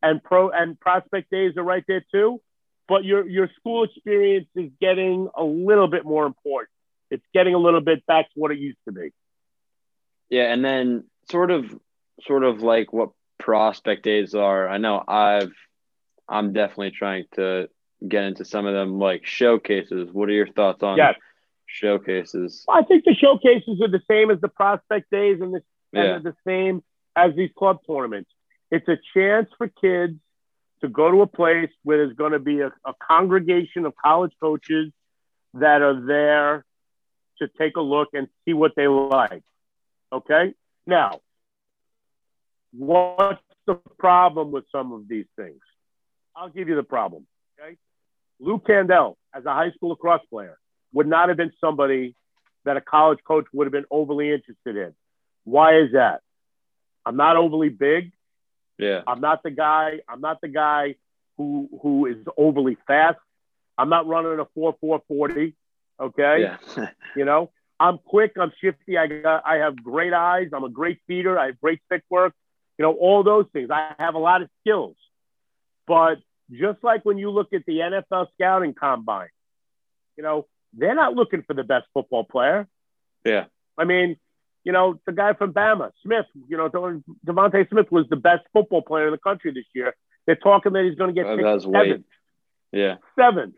[0.03, 2.41] And pro and prospect days are right there too.
[2.89, 6.70] But your your school experience is getting a little bit more important.
[7.11, 9.11] It's getting a little bit back to what it used to be.
[10.31, 11.74] Yeah, and then sort of
[12.26, 14.68] sort of like what prospect days are.
[14.68, 15.53] I know I've
[16.29, 17.68] I'm definitely trying to
[18.07, 20.11] get into some of them like showcases.
[20.12, 21.14] What are your thoughts on Yes.
[21.66, 22.64] showcases?
[22.68, 25.62] I think the showcases are the same as the prospect days and the,
[25.93, 26.16] Yeah.
[26.16, 26.83] and the same
[27.16, 28.31] as these club tournaments.
[28.70, 30.18] It's a chance for kids
[30.83, 34.33] to go to a place where there's going to be a, a congregation of college
[34.41, 34.93] coaches
[35.55, 36.64] that are there
[37.39, 39.43] to take a look and see what they like.
[40.12, 40.54] Okay?
[40.86, 41.20] Now,
[42.72, 45.61] what's the problem with some of these things?
[46.36, 47.26] I'll give you the problem.
[47.61, 47.76] Okay?
[48.40, 50.59] Lou Candel, as a high school lacrosse player,
[50.92, 52.14] would not have been somebody
[52.64, 54.94] that a college coach would have been overly interested in.
[55.44, 56.20] Why is that?
[57.04, 58.12] I'm not overly big.
[58.78, 59.02] Yeah.
[59.06, 60.00] I'm not the guy.
[60.09, 60.96] I'm not the guy
[61.36, 63.18] who who is overly fast.
[63.76, 65.54] I'm not running a four four forty.
[66.00, 66.90] Okay, Yeah.
[67.16, 67.50] you know,
[67.81, 68.33] I'm quick.
[68.41, 68.99] I'm shifty.
[68.99, 69.43] I got.
[69.47, 70.49] I have great eyes.
[70.53, 71.39] I'm a great feeder.
[71.39, 72.35] I have great stick work.
[72.79, 73.70] You know, all those things.
[73.70, 74.97] I have a lot of skills.
[75.87, 76.16] But
[76.51, 79.29] just like when you look at the NFL scouting combine,
[80.16, 82.66] you know, they're not looking for the best football player.
[83.24, 83.45] yeah.
[83.76, 84.16] I mean,
[84.64, 86.68] you know, the guy from Bama, Smith, you know,
[87.24, 89.95] DeVonta Smith was the best football player in the country this year.
[90.26, 92.07] They're talking that he's going to get Oh, picked seventh,
[92.72, 92.97] Yeah.
[93.16, 93.55] seventh.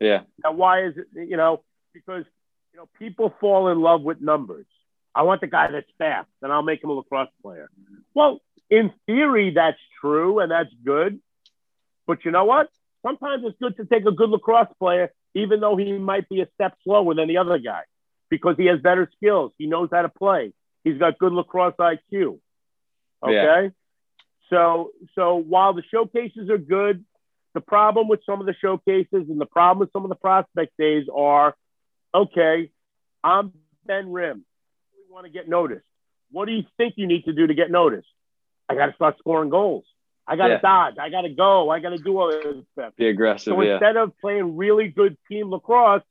[0.00, 0.20] Yeah.
[0.44, 1.64] Now, why is it, you know,
[1.94, 2.24] because,
[2.72, 4.66] you know, people fall in love with numbers.
[5.14, 7.68] I want the guy that's fast, and I'll make him a lacrosse player.
[8.14, 11.20] Well, in theory, that's true, and that's good.
[12.06, 12.68] But you know what?
[13.04, 16.48] sometimes it's good to take a good lacrosse player, even though he might be a
[16.54, 17.82] step slower than the other guy,
[18.30, 19.52] because he has better skills.
[19.58, 20.52] He knows how to play.
[20.84, 22.38] He's got good lacrosse IQ.
[23.22, 23.32] Okay.
[23.32, 23.68] Yeah.
[24.50, 27.04] So so while the showcases are good,
[27.54, 30.76] the problem with some of the showcases and the problem with some of the prospect
[30.78, 31.54] days are,
[32.14, 32.70] okay,
[33.22, 33.52] I'm
[33.86, 34.44] Ben Rim.
[34.94, 35.84] I want to get noticed.
[36.30, 38.08] What do you think you need to do to get noticed?
[38.68, 39.84] I got to start scoring goals.
[40.26, 40.60] I got to yeah.
[40.60, 40.94] dodge.
[40.98, 41.68] I got to go.
[41.68, 42.94] I got to do all this stuff.
[42.96, 43.52] Be aggressive.
[43.52, 43.74] So yeah.
[43.74, 46.02] instead of playing really good team lacrosse,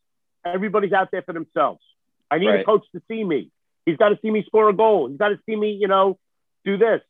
[0.45, 1.81] everybody's out there for themselves.
[2.29, 2.61] I need right.
[2.61, 3.51] a coach to see me.
[3.85, 5.07] He's got to see me score a goal.
[5.07, 6.19] He's got to see me, you know,
[6.63, 7.01] do this.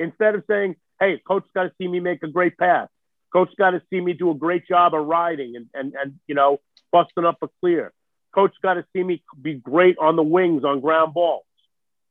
[0.00, 2.88] Instead of saying, hey, coach got to see me make a great pass.
[3.32, 6.34] Coach got to see me do a great job of riding and, and, and you
[6.34, 6.58] know,
[6.90, 7.92] busting up a clear.
[8.34, 11.44] Coach got to see me be great on the wings on ground balls.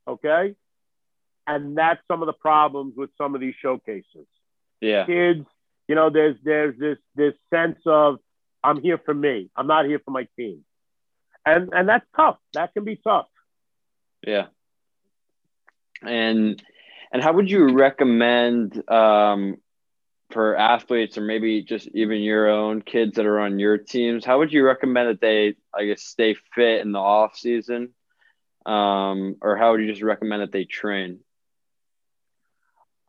[0.07, 0.55] Okay.
[1.47, 4.27] And that's some of the problems with some of these showcases.
[4.81, 5.05] Yeah.
[5.05, 5.45] Kids,
[5.87, 8.17] you know, there's there's this this sense of
[8.63, 9.49] I'm here for me.
[9.55, 10.65] I'm not here for my team.
[11.45, 12.37] And and that's tough.
[12.53, 13.27] That can be tough.
[14.25, 14.47] Yeah.
[16.01, 16.61] And
[17.11, 19.57] and how would you recommend um,
[20.31, 24.25] for athletes or maybe just even your own kids that are on your teams?
[24.25, 27.93] How would you recommend that they, I guess, stay fit in the off season,
[28.65, 31.19] um, or how would you just recommend that they train?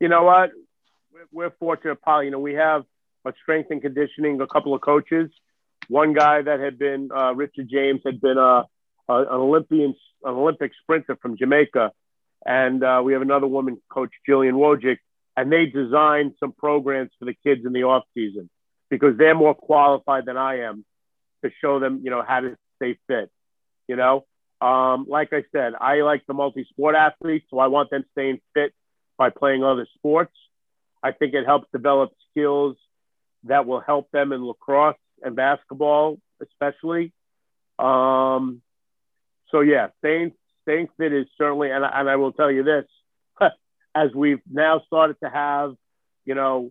[0.01, 0.51] You know what?
[1.33, 2.23] We're, fortunate, Paul.
[2.23, 2.85] You know, we have
[3.25, 5.31] a strength and conditioning, a couple of coaches.
[5.89, 8.65] One guy that had been uh, Richard James had been a,
[9.09, 9.95] a, an Olympian,
[10.25, 11.93] an Olympic sprinter from Jamaica
[12.47, 14.99] and uh, we have another woman coach, Jillian Wojcik,
[15.37, 18.49] and they designed some programs for the kids in the off season
[18.91, 20.85] because they're more qualified than I am
[21.45, 23.31] to show them, you know, how to stay fit.
[23.89, 24.25] You know,
[24.61, 28.73] um, like I said, I like the multi-sport athletes, so I want them staying fit
[29.19, 30.35] by playing other sports.
[31.03, 32.77] I think it helps develop skills
[33.45, 37.13] that will help them in lacrosse and basketball, especially.
[37.79, 38.63] Um,
[39.51, 40.33] so yeah, staying
[40.63, 42.85] staying fit is certainly, and, and I will tell you this,
[43.97, 45.75] as we've now started to have,
[46.27, 46.71] you know,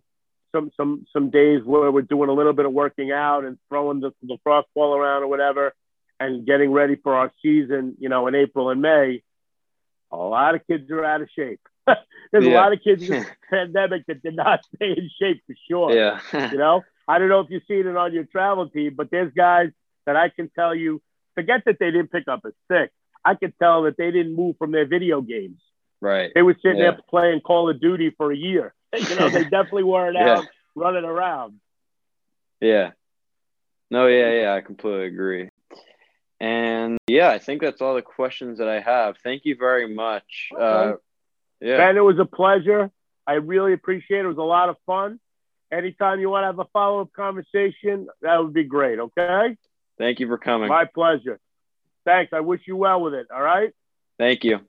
[0.54, 4.00] some some some days where we're doing a little bit of working out and throwing
[4.00, 5.74] the, the ball around or whatever,
[6.20, 9.22] and getting ready for our season, you know, in April and May.
[10.12, 11.60] A lot of kids are out of shape.
[12.32, 12.52] There's yeah.
[12.52, 15.92] a lot of kids in this pandemic that did not stay in shape for sure.
[15.92, 16.20] Yeah.
[16.52, 19.32] you know, I don't know if you've seen it on your travel team, but there's
[19.32, 19.70] guys
[20.06, 21.02] that I can tell you,
[21.34, 22.92] forget that they didn't pick up a stick.
[23.24, 25.60] I can tell that they didn't move from their video games.
[26.06, 26.30] Right.
[26.34, 26.92] They were sitting yeah.
[26.92, 28.72] there playing Call of Duty for a year.
[28.96, 30.38] You know, they definitely weren't yeah.
[30.38, 31.60] out running around.
[32.60, 32.92] Yeah.
[33.90, 35.50] No, yeah, yeah, I completely agree.
[36.40, 39.16] And yeah, I think that's all the questions that I have.
[39.22, 40.48] Thank you very much.
[40.54, 40.92] Okay.
[40.92, 40.96] Uh,
[41.60, 41.76] yeah.
[41.76, 42.90] Ben, it was a pleasure.
[43.26, 44.24] I really appreciate it.
[44.24, 45.20] It was a lot of fun.
[45.70, 48.98] Anytime you want to have a follow up conversation, that would be great.
[48.98, 49.56] Okay.
[49.98, 50.68] Thank you for coming.
[50.68, 51.38] My pleasure.
[52.06, 52.32] Thanks.
[52.32, 53.26] I wish you well with it.
[53.34, 53.74] All right.
[54.18, 54.60] Thank you.